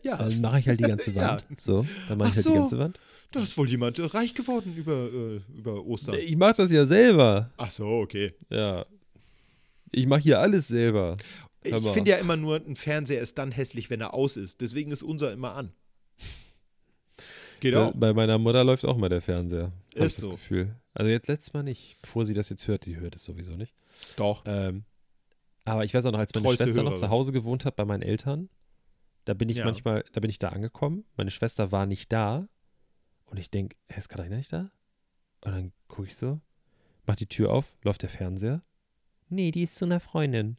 [0.03, 1.33] Ja, Dann mache ich halt die ganze Ja.
[1.33, 1.61] Wand.
[1.61, 2.51] So, dann mache Ach ich halt so.
[2.53, 2.99] die ganze Wand.
[3.33, 6.14] da ist wohl jemand äh, reich geworden über, äh, über Ostern.
[6.16, 7.51] Ich mache das ja selber.
[7.57, 8.33] Ach so, okay.
[8.51, 8.87] Ja.
[9.97, 11.16] Ich mache hier alles selber.
[11.62, 14.61] Ich Hör finde ja immer nur, ein Fernseher ist dann hässlich, wenn er aus ist.
[14.61, 15.72] Deswegen ist unser immer an.
[17.61, 17.92] Geht Bei, auch.
[17.94, 19.72] bei meiner Mutter läuft auch mal der Fernseher.
[19.94, 20.30] Hab Ist das so.
[20.32, 20.76] Gefühl.
[20.92, 22.84] Also jetzt letztes Mal nicht, bevor sie das jetzt hört.
[22.84, 23.72] Sie hört es sowieso nicht.
[24.16, 24.42] Doch.
[24.44, 24.84] Ähm,
[25.64, 27.05] aber ich weiß auch noch, als meine Treueste Schwester noch Hörerin.
[27.07, 28.51] zu Hause gewohnt hat bei meinen Eltern,
[29.24, 29.64] da bin ich Ja.
[29.64, 31.05] manchmal, da bin ich da angekommen.
[31.16, 32.47] Meine Schwester war nicht da.
[33.24, 34.70] Und ich denke, ist Katharina nicht da?
[35.40, 36.40] Und dann gucke ich so,
[37.07, 38.62] mach die Tür auf, läuft der Fernseher.
[39.29, 40.57] Nee, die ist zu einer Freundin.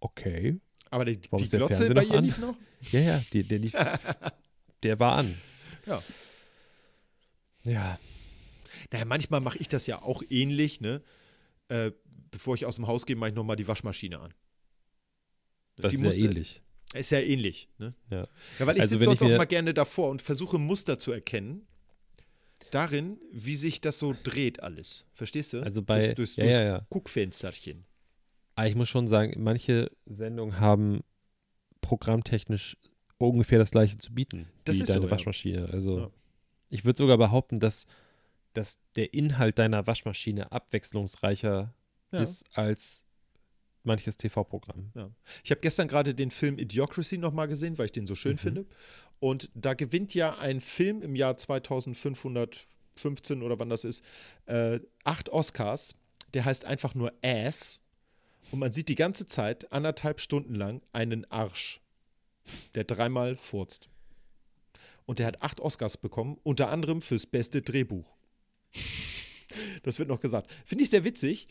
[0.00, 0.58] Okay.
[0.90, 2.24] Aber die, Warum die Glotze bei noch ihr an?
[2.24, 2.56] lief noch?
[2.92, 3.74] Ja, ja, die, der, lief,
[4.82, 5.38] der war an.
[5.86, 6.02] Ja.
[7.64, 7.98] Ja.
[8.90, 11.02] Naja, manchmal mache ich das ja auch ähnlich, ne?
[11.68, 11.92] Äh,
[12.30, 14.34] bevor ich aus dem Haus gehe, mache ich nochmal die Waschmaschine an.
[15.76, 16.62] Das Die ist ja musste- ähnlich.
[16.94, 17.94] Ist ja ähnlich, ne?
[18.10, 18.26] Ja.
[18.58, 21.12] Ja, weil ich Also sitze wenn sonst auch mal gerne davor und versuche Muster zu
[21.12, 21.66] erkennen.
[22.70, 25.06] Darin, wie sich das so dreht alles.
[25.14, 25.60] Verstehst du?
[25.62, 26.86] Also bei- Durchs, durchs, ja, durchs ja, ja.
[26.90, 27.84] Guckfensterchen.
[28.56, 31.00] Aber ich muss schon sagen, manche Sendungen haben
[31.80, 32.76] programmtechnisch
[33.18, 35.10] ungefähr das gleiche zu bieten Das wie deine so, ja.
[35.10, 35.68] Waschmaschine.
[35.72, 36.10] Also Ja.
[36.68, 37.86] ich würde sogar behaupten, dass,
[38.52, 41.74] dass der Inhalt deiner Waschmaschine abwechslungsreicher
[42.12, 42.20] Ja.
[42.22, 43.04] ist als
[43.82, 44.92] manches TV-Programm.
[45.42, 48.38] Ich habe gestern gerade den Film Idiocracy nochmal gesehen, weil ich den so schön Mhm.
[48.38, 48.66] finde.
[49.20, 54.02] Und da gewinnt ja ein Film im Jahr 2515 oder wann das ist,
[54.46, 55.94] äh, acht Oscars.
[56.34, 57.80] Der heißt einfach nur Ass.
[58.50, 61.80] Und man sieht die ganze Zeit, anderthalb Stunden lang, einen Arsch,
[62.74, 63.88] der dreimal furzt.
[65.06, 68.06] Und der hat acht Oscars bekommen, unter anderem fürs beste Drehbuch.
[69.82, 70.48] Das wird noch gesagt.
[70.64, 71.48] Finde ich sehr witzig.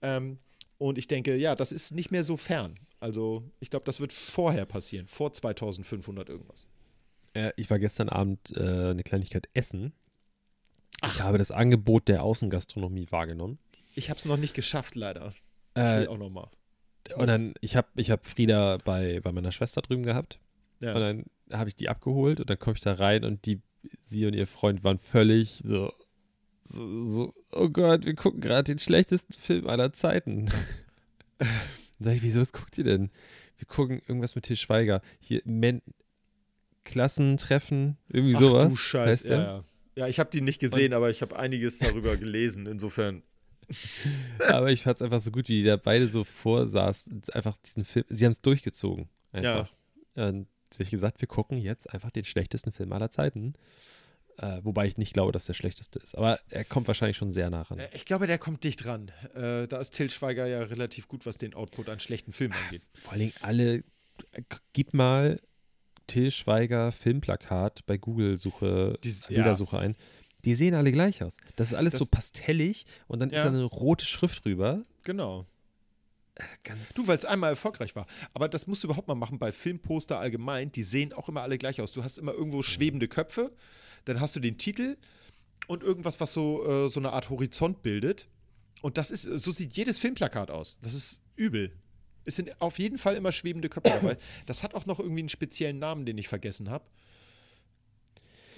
[0.00, 0.38] Ähm,
[0.78, 2.80] und ich denke, ja, das ist nicht mehr so fern.
[2.98, 6.66] Also, ich glaube, das wird vorher passieren, vor 2500 irgendwas.
[7.34, 9.92] Äh, ich war gestern Abend äh, eine Kleinigkeit essen.
[11.04, 13.58] Ich habe das Angebot der Außengastronomie wahrgenommen.
[13.94, 15.28] Ich habe es noch nicht geschafft, leider.
[15.74, 16.50] Ich Äh, will auch noch mal.
[17.16, 20.38] und dann, ich habe ich hab Frieda bei, bei meiner Schwester drüben gehabt.
[20.80, 20.94] Ja.
[20.94, 21.24] Und dann
[21.58, 23.60] habe ich die abgeholt und dann komme ich da rein und die,
[24.02, 25.92] sie und ihr Freund waren völlig so,
[26.64, 30.46] so, so oh Gott, wir gucken gerade den schlechtesten Film aller Zeiten.
[31.38, 31.48] dann
[31.98, 33.10] sag ich, wieso, was guckt ihr denn?
[33.58, 35.02] Wir gucken irgendwas mit Til Schweiger.
[35.20, 35.82] Hier, Men
[36.84, 38.68] Klassentreffen, irgendwie Ach sowas.
[38.70, 39.08] du Scheiß.
[39.08, 39.36] heißt der.
[39.36, 39.64] Ja, ja.
[39.96, 42.66] ja, ich habe die nicht gesehen, aber ich habe einiges darüber gelesen.
[42.66, 43.22] Insofern.
[44.48, 47.12] Aber ich fand es einfach so gut, wie die da beide so vorsaßen.
[47.12, 49.08] und Einfach diesen Film, sie haben es durchgezogen.
[49.32, 49.72] Einfach.
[50.14, 53.54] Und sich gesagt, wir gucken jetzt einfach den schlechtesten Film aller Zeiten.
[54.38, 56.16] Äh, wobei ich nicht glaube, dass der schlechteste ist.
[56.16, 57.78] Aber er kommt wahrscheinlich schon sehr nah ran.
[57.78, 59.10] Äh, Ich glaube, der kommt dicht ran.
[59.34, 62.82] Äh, da ist Til Schweiger ja relativ gut, was den Output an schlechten Filmen angeht.
[62.94, 63.84] Vor allen Dingen alle,
[64.32, 65.40] äh, gib mal
[66.06, 69.96] Till Schweiger Filmplakat bei Google-Suche, äh, Bildersuche ein.
[70.44, 71.36] Die sehen alle gleich aus.
[71.56, 73.44] Das ist alles Das- so pastellig und dann ist Ja.
[73.44, 74.84] da eine rote Schrift drüber.
[75.04, 75.46] Genau.
[76.64, 78.06] Ganz Du, weil es einmal erfolgreich war.
[78.32, 80.72] Aber das musst du überhaupt mal machen bei Filmposter allgemein.
[80.72, 81.92] Die sehen auch immer alle gleich aus.
[81.92, 83.52] Du hast immer irgendwo schwebende Köpfe,
[84.06, 84.96] dann hast du den Titel
[85.68, 88.28] und irgendwas, was so, äh, so eine Art Horizont bildet.
[88.80, 90.78] Und das ist, so sieht jedes Filmplakat aus.
[90.82, 91.70] Das ist übel.
[92.24, 94.16] Es sind auf jeden Fall immer schwebende Köpfe dabei.
[94.46, 96.84] Das hat auch noch irgendwie einen speziellen Namen, den ich vergessen habe.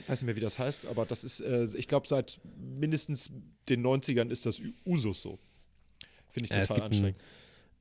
[0.00, 3.30] Ich weiß nicht mehr, wie das heißt, aber das ist, äh, ich glaube, seit mindestens
[3.70, 5.38] den 90ern ist das Usus so.
[6.30, 7.22] Finde ich Ja, total einen- anstrengend.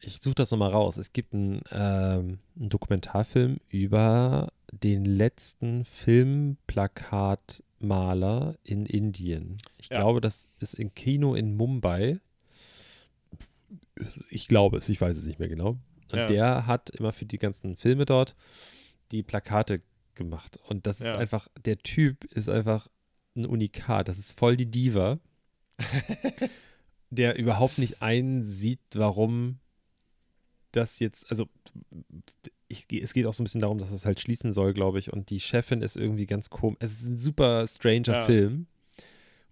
[0.05, 0.97] Ich suche das nochmal raus.
[0.97, 9.57] Es gibt einen, ähm, einen Dokumentarfilm über den letzten Filmplakatmaler in Indien.
[9.77, 9.97] Ich Ja.
[9.97, 12.19] glaube, das ist im Kino in Mumbai.
[14.29, 15.69] Ich glaube es, ich weiß es nicht mehr genau.
[16.11, 16.27] Und Ja.
[16.27, 18.35] der hat immer für die ganzen Filme dort
[19.11, 19.81] die Plakate
[20.15, 20.57] gemacht.
[20.67, 21.17] Und das ist Ja.
[21.17, 22.87] einfach, der Typ ist einfach
[23.35, 24.07] ein Unikat.
[24.07, 25.19] Das ist voll die Diva.
[27.09, 29.59] der überhaupt nicht einsieht, warum
[30.71, 31.47] das jetzt, also
[32.67, 35.13] ich, es geht auch so ein bisschen darum, dass es halt schließen soll, glaube ich.
[35.13, 36.77] Und die Chefin ist irgendwie ganz komisch.
[36.79, 38.25] Es ist ein super stranger Ja.
[38.25, 38.67] Film.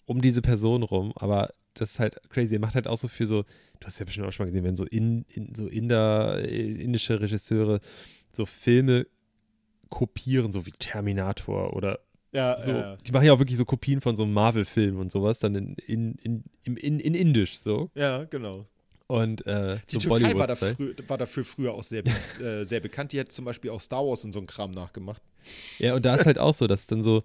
[0.06, 2.56] um diese Person rum, aber das ist halt crazy.
[2.56, 4.64] Er macht halt auch so für so, du hast ja bestimmt auch schon mal gesehen,
[4.66, 7.80] wenn so, in, in, so Inder, äh, indische Regisseure
[8.34, 9.08] so Filme
[9.90, 12.00] kopieren, so wie Terminator oder
[12.34, 12.72] Ja, so.
[12.72, 15.76] äh, Die machen ja auch wirklich so Kopien von so Marvel-Filmen und sowas, dann in,
[15.86, 17.90] in, in, in, in, in Indisch so.
[17.96, 18.68] ja, genau.
[19.08, 22.02] Und äh, Die so Türkei war, dafür, war dafür früher auch sehr,
[22.42, 23.12] äh, sehr bekannt.
[23.12, 25.22] Die hat zum Beispiel auch Star Wars und so einen Kram nachgemacht.
[25.80, 27.24] Ja, und da ist halt auch so, dass dann so,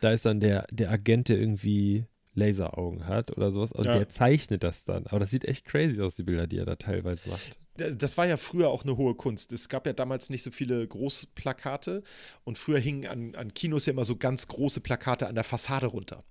[0.00, 3.92] da ist dann der, der Agent, der irgendwie Laseraugen hat oder sowas, und Ja.
[3.92, 5.06] der zeichnet das dann.
[5.06, 7.58] Aber das sieht echt crazy aus, die Bilder, die er da teilweise macht.
[7.76, 9.50] Das war ja früher auch eine hohe Kunst.
[9.50, 12.04] Es gab ja damals nicht so viele Großplakate
[12.44, 15.86] und früher hingen an, an Kinos ja immer so ganz große Plakate an der Fassade
[15.86, 16.22] runter.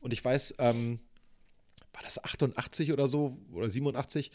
[0.00, 1.00] Und ich weiß, ähm,
[1.92, 4.30] war das 88 oder so oder 87,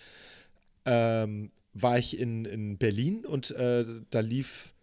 [0.86, 4.74] ähm, war ich in, in Berlin und äh, da lief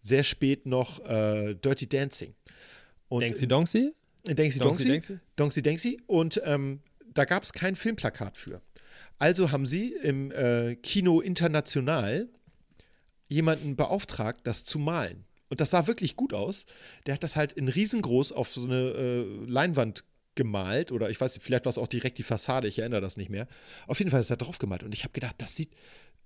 [0.00, 2.34] sehr spät noch äh, Dirty Dancing.
[3.08, 3.92] Und Denksi Donksi?
[4.24, 4.84] Donksi.
[4.84, 5.18] Denksi?
[5.36, 6.00] Donksi Denksi.
[6.06, 6.80] Und ähm,
[7.12, 8.60] da gab es kein Filmplakat für.
[9.18, 12.28] Also haben sie im äh, Kino International
[13.28, 15.24] jemanden beauftragt, das zu malen.
[15.48, 16.66] Und das sah wirklich gut aus.
[17.06, 20.04] Der hat das halt in riesengroß auf so eine äh, Leinwand
[20.34, 20.92] gemalt.
[20.92, 23.30] Oder ich weiß nicht, vielleicht war es auch direkt die Fassade, ich erinnere das nicht
[23.30, 23.46] mehr.
[23.86, 24.82] Auf jeden Fall ist er drauf gemalt.
[24.82, 25.72] Und ich habe gedacht, das sieht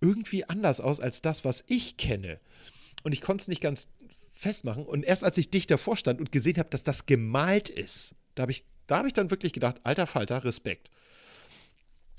[0.01, 2.39] irgendwie anders aus als das, was ich kenne.
[3.03, 3.89] Und ich konnte es nicht ganz
[4.35, 4.85] festmachen.
[4.85, 8.43] Und erst als ich dicht davor stand und gesehen habe, dass das gemalt ist, da
[8.43, 10.91] habe ich, da hab ich dann wirklich gedacht, alter Falter, Respekt.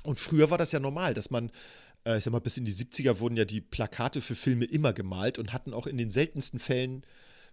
[0.03, 1.51] Und früher war das ja normal, dass man,
[2.05, 4.93] äh, ich sag mal, bis in die 70er wurden ja die Plakate für Filme immer
[4.93, 7.03] gemalt und hatten auch in den seltensten Fällen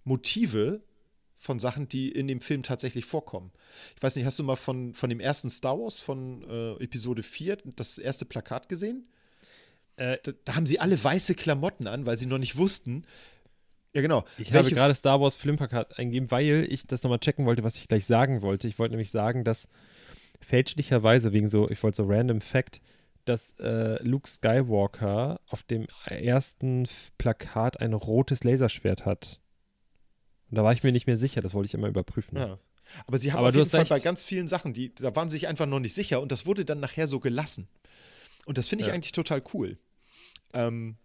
[0.04, 0.82] Motive
[1.38, 3.50] von Sachen, die in dem Film tatsächlich vorkommen.
[3.96, 7.24] Ich weiß nicht, hast du mal von, von dem ersten Star Wars, von äh, Episode
[7.24, 9.08] 4, das erste Plakat gesehen?
[9.96, 13.04] Äh, Da, da haben sie alle weiße Klamotten an, weil sie noch nicht wussten.
[13.94, 14.24] Ja, genau.
[14.38, 17.76] ich habe welche gerade Star Wars Filmplakat eingegeben, weil ich das nochmal checken wollte, was
[17.76, 18.66] ich gleich sagen wollte.
[18.68, 19.68] Ich wollte nämlich sagen, dass
[20.40, 22.80] fälschlicherweise, wegen so, ich wollte so random Fact,
[23.24, 26.88] dass äh, Luke Skywalker auf dem ersten
[27.18, 29.38] Plakat ein rotes Laserschwert hat.
[30.50, 32.36] Und da war ich mir nicht mehr sicher, das wollte ich immer überprüfen.
[32.38, 32.58] Ja.
[33.06, 33.90] Aber sie haben Aber auf jeden Fall recht.
[33.90, 36.46] bei ganz vielen Sachen, die, da waren sie sich einfach noch nicht sicher und das
[36.46, 37.68] wurde dann nachher so gelassen.
[38.44, 38.94] Und das finde ich Ja.
[38.94, 39.78] eigentlich total cool.
[40.52, 40.96] Ähm,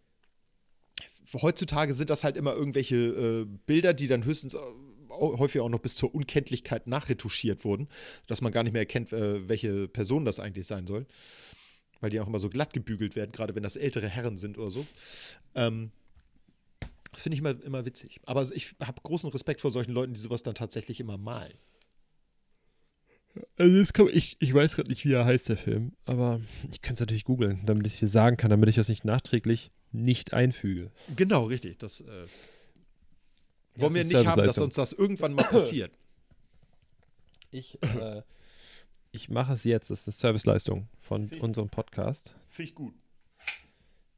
[1.34, 4.58] heutzutage sind das halt immer irgendwelche äh, Bilder, die dann höchstens äh,
[5.10, 7.88] häufig auch noch bis zur Unkenntlichkeit nachretuschiert wurden,
[8.28, 11.06] dass man gar nicht mehr erkennt, äh, welche Person das eigentlich sein soll.
[12.00, 14.70] Weil die auch immer so glatt gebügelt werden, gerade wenn das ältere Herren sind oder
[14.70, 14.86] so.
[15.56, 15.92] Ähm,
[17.12, 18.22] das finde ich immer, immer witzig.
[18.26, 21.58] Aber ich habe großen Respekt vor solchen Leuten, die sowas dann tatsächlich immer malen.
[23.58, 26.94] Also komm, ich, ich weiß gerade nicht, wie er heißt, der Film, aber ich kann
[26.94, 30.34] es natürlich googeln, damit ich es dir sagen kann, damit ich das nicht nachträglich nicht
[30.34, 30.92] einfüge.
[31.16, 31.80] Genau, richtig.
[31.80, 32.26] Das äh,
[33.76, 35.92] wollen wir nicht haben, dass uns das irgendwann mal passiert.
[37.50, 38.24] Ich, äh,
[39.14, 41.40] ich mache es jetzt, das ist eine Serviceleistung von Okay.
[41.40, 42.36] unserem Podcast.
[42.50, 42.94] Finde ich gut.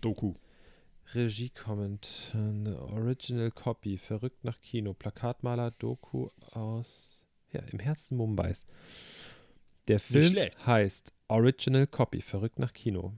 [0.00, 0.34] Doku.
[1.14, 8.66] Regie Comment, Original Copy, verrückt nach Kino, Plakatmaler, Doku aus, ja, im Herzen Mumbais.
[9.88, 10.34] Der Film
[10.66, 13.14] heißt Original Copy, verrückt nach Kino.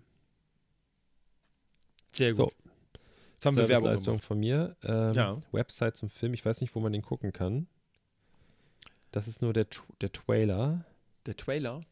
[2.13, 2.37] Sehr gut.
[2.37, 2.53] So,
[3.35, 4.77] Jetzt haben wir Werbung Serviceleistung von mir.
[4.85, 5.43] Ähm, Ja.
[5.51, 7.67] Website zum Film, ich weiß nicht, wo man den gucken kann.
[9.13, 9.67] Das ist nur der,
[10.01, 10.85] der Trailer.
[11.27, 11.83] Der Trailer.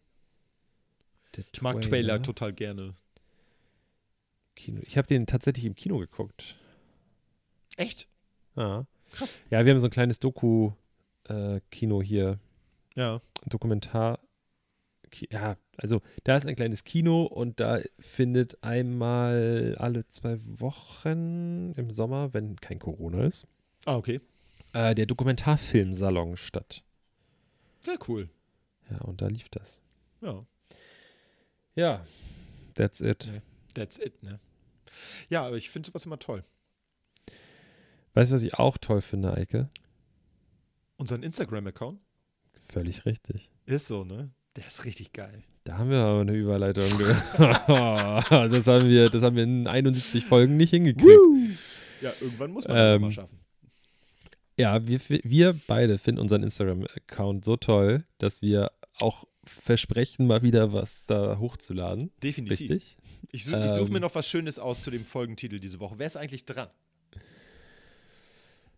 [1.35, 2.95] Der Ich mag Trailer total gerne.
[4.59, 4.81] Kino.
[4.85, 6.57] Ich habe den tatsächlich im Kino geguckt.
[7.77, 8.09] Echt?
[8.57, 8.87] Ja.
[9.13, 9.39] Krass.
[9.51, 12.39] Ja, wir haben so ein kleines Doku-Kino hier.
[12.95, 13.21] Ja.
[13.47, 14.19] Dokumentar.
[15.33, 21.89] Ja, also da ist ein kleines Kino und da findet einmal alle zwei Wochen im
[21.91, 23.47] Sommer, wenn kein Corona ist,
[23.87, 24.21] Ah, okay.
[24.75, 26.83] äh, der Dokumentarfilmsalon statt.
[27.81, 28.29] Sehr cool.
[28.91, 29.81] Ja, und da lief das.
[30.21, 30.45] Ja.
[31.75, 32.05] Ja,
[32.75, 33.31] that's it.
[33.75, 34.41] That's it, ne?
[35.29, 36.45] Ja, aber ich finde sowas immer toll.
[38.15, 39.69] Weißt du, was ich auch toll finde, Eike?
[40.97, 42.01] Unseren Instagram-Account
[42.69, 43.51] Völlig richtig.
[43.67, 44.31] ist so, ne?
[44.57, 45.43] Der ist richtig geil.
[45.65, 46.85] Da haben wir aber eine Überleitung.
[46.99, 47.07] ge-
[47.39, 51.09] das, haben wir, das haben wir in 71 Folgen nicht hingekriegt.
[52.01, 53.39] Ja, irgendwann muss man das Ähm, mal schaffen.
[54.59, 60.73] Ja, wir, wir beide finden unseren Instagram-Account so toll, dass wir auch versprechen, mal wieder
[60.73, 62.11] was da hochzuladen.
[62.23, 62.71] Definitiv.
[62.71, 62.97] Richtig?
[63.33, 65.95] Ich, su ich suche Ähm, mir noch was Schönes aus zu dem Folgentitel diese Woche.
[65.99, 66.69] Wer ist eigentlich dran?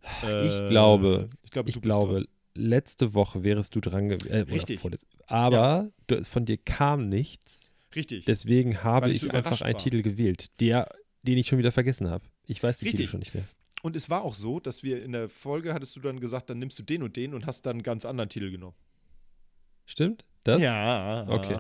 [0.02, 2.26] ich glaube, ich glaube, ich du bist glaube, dran.
[2.54, 4.30] letzte Woche wärest du dran gewesen.
[4.30, 4.80] Äh, Richtig.
[5.26, 7.74] Aber du, von dir kam nichts.
[7.94, 8.24] Richtig.
[8.24, 9.82] Deswegen habe Weil ich ich, einfach einen war.
[9.82, 10.88] Titel gewählt, der,
[11.22, 12.24] den ich schon wieder vergessen habe.
[12.46, 13.10] Ich weiß die Titel Richtig.
[13.10, 13.44] schon nicht mehr.
[13.82, 16.58] Und es war auch so, dass wir in der Folge hattest du dann gesagt, dann
[16.58, 18.76] nimmst du den und den und hast dann einen ganz anderen Titel genommen.
[19.86, 20.24] Stimmt?
[20.44, 20.60] Das?
[20.62, 21.26] Ja.
[21.28, 21.58] Okay.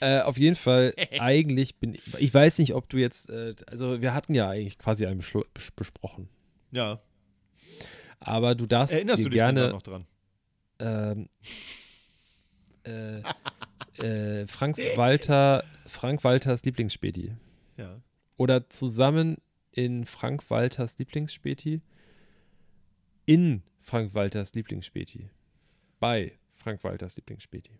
[0.00, 4.00] Äh, auf jeden Fall, eigentlich bin ich, ich weiß nicht, ob du jetzt, äh, also
[4.00, 6.28] wir hatten ja eigentlich quasi einen Beschlu- bes besprochen.
[6.70, 7.00] Ja.
[8.20, 10.06] Aber du darfst Erinnerst dir du dich gerne noch dran?
[10.80, 11.28] ähm,
[12.84, 13.20] äh,
[14.42, 17.32] äh, Frank Walter, Frank Walters Lieblingsspäti.
[17.76, 18.00] Ja.
[18.36, 19.36] Oder zusammen
[19.72, 21.82] in Frank Walters Lieblingsspäti.
[23.26, 25.28] In Frank Walters Lieblingsspäti.
[26.00, 27.72] Bei Frank Walters Lieblingsspäti.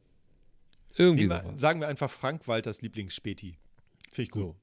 [0.97, 1.61] Irgendwie Nehmen wir, sowas.
[1.61, 3.59] sagen wir einfach Frank Walters Lieblingsspäti.
[4.11, 4.43] Finde ich gut.
[4.43, 4.57] So.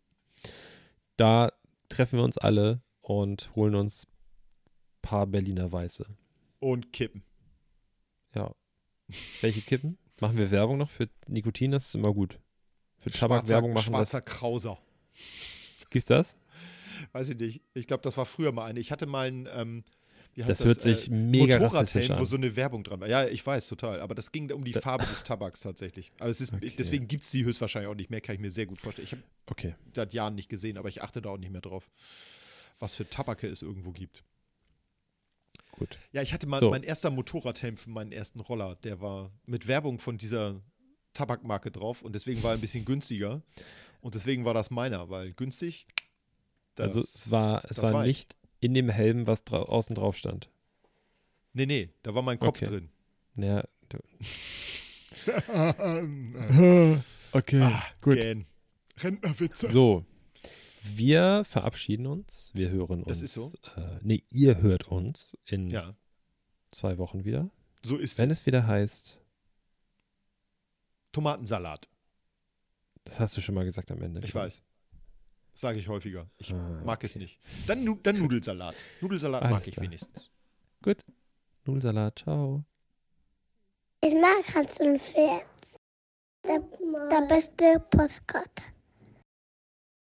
[1.17, 1.51] Da
[1.89, 6.05] treffen wir uns alle und holen uns ein paar Berliner Weiße.
[6.59, 7.23] Und Kippen.
[8.34, 8.53] Ja.
[9.41, 9.97] Welche kippen?
[10.19, 11.71] Machen wir Werbung noch für Nikotin?
[11.71, 12.39] Das ist immer gut.
[12.97, 14.34] Für Tabak Werbung machen schwarzer das.
[14.34, 14.78] Krauser.
[15.89, 16.38] Gibt's das?
[17.11, 17.61] Weiß ich nicht.
[17.73, 18.80] Ich glaube, das war früher mal eine.
[18.80, 19.84] Ich hatte mal ein, ähm,
[20.44, 22.28] heißt Das hört sich mega rassistisch Motorradhelm, wo an.
[22.28, 23.08] so eine Werbung dran war.
[23.08, 24.02] Ja, ich weiß, total.
[24.02, 26.12] Aber das ging um die Farbe des Tabaks tatsächlich.
[26.20, 26.74] Aber es ist, Okay.
[26.78, 29.06] deswegen gibt es die höchstwahrscheinlich auch nicht mehr, kann ich mir sehr gut vorstellen.
[29.06, 29.76] Ich habe Okay.
[29.94, 31.90] seit Jahren nicht gesehen, aber ich achte da auch nicht mehr drauf,
[32.80, 34.24] was für Tabake es irgendwo gibt.
[35.72, 35.98] Gut.
[36.12, 36.70] Ja, ich hatte mal So.
[36.70, 40.62] mein erster Motorradhelm für meinen ersten Roller, der war mit Werbung von dieser
[41.14, 43.42] Tabakmarke drauf und deswegen war er ein bisschen günstiger.
[44.02, 45.88] Und deswegen war das meiner, weil günstig.
[46.76, 48.08] das- also es war, es das war war ich.
[48.20, 50.49] nicht in dem Helm, was drau außen drauf stand.
[51.53, 52.66] Nee, nee, da war mein Kopf Okay.
[52.66, 52.89] drin.
[53.38, 53.97] Ja, du,
[55.53, 57.01] ah,
[57.32, 58.20] okay, gut.
[58.20, 58.45] Gähn.
[58.97, 59.70] Rentnerwitze.
[59.72, 60.01] So,
[60.84, 62.51] wir verabschieden uns.
[62.53, 63.07] Wir hören uns.
[63.07, 63.51] Das ist so.
[63.76, 65.95] Äh, nee, ihr hört uns in Ja,
[66.72, 67.49] zwei Wochen wieder.
[67.84, 68.41] so ist Wenn es.
[68.41, 69.20] es wieder heißt,
[71.11, 71.88] Tomatensalat.
[73.05, 74.22] das hast du schon mal gesagt am Ende.
[74.24, 74.61] Ich weiß.
[75.56, 76.30] Sage ich häufiger.
[76.38, 77.39] Ich Ah, mag es nicht.
[77.66, 78.76] Dann, dann Nudelsalat.
[79.01, 79.86] Nudelsalat Alles mag ich klar.
[79.86, 80.30] wenigstens.
[80.84, 80.97] Gut.
[81.66, 82.64] Nudelsalat, ciao.
[84.01, 85.43] Ich mag Hans und Pferd.
[86.45, 88.64] Der, der beste Postkarte.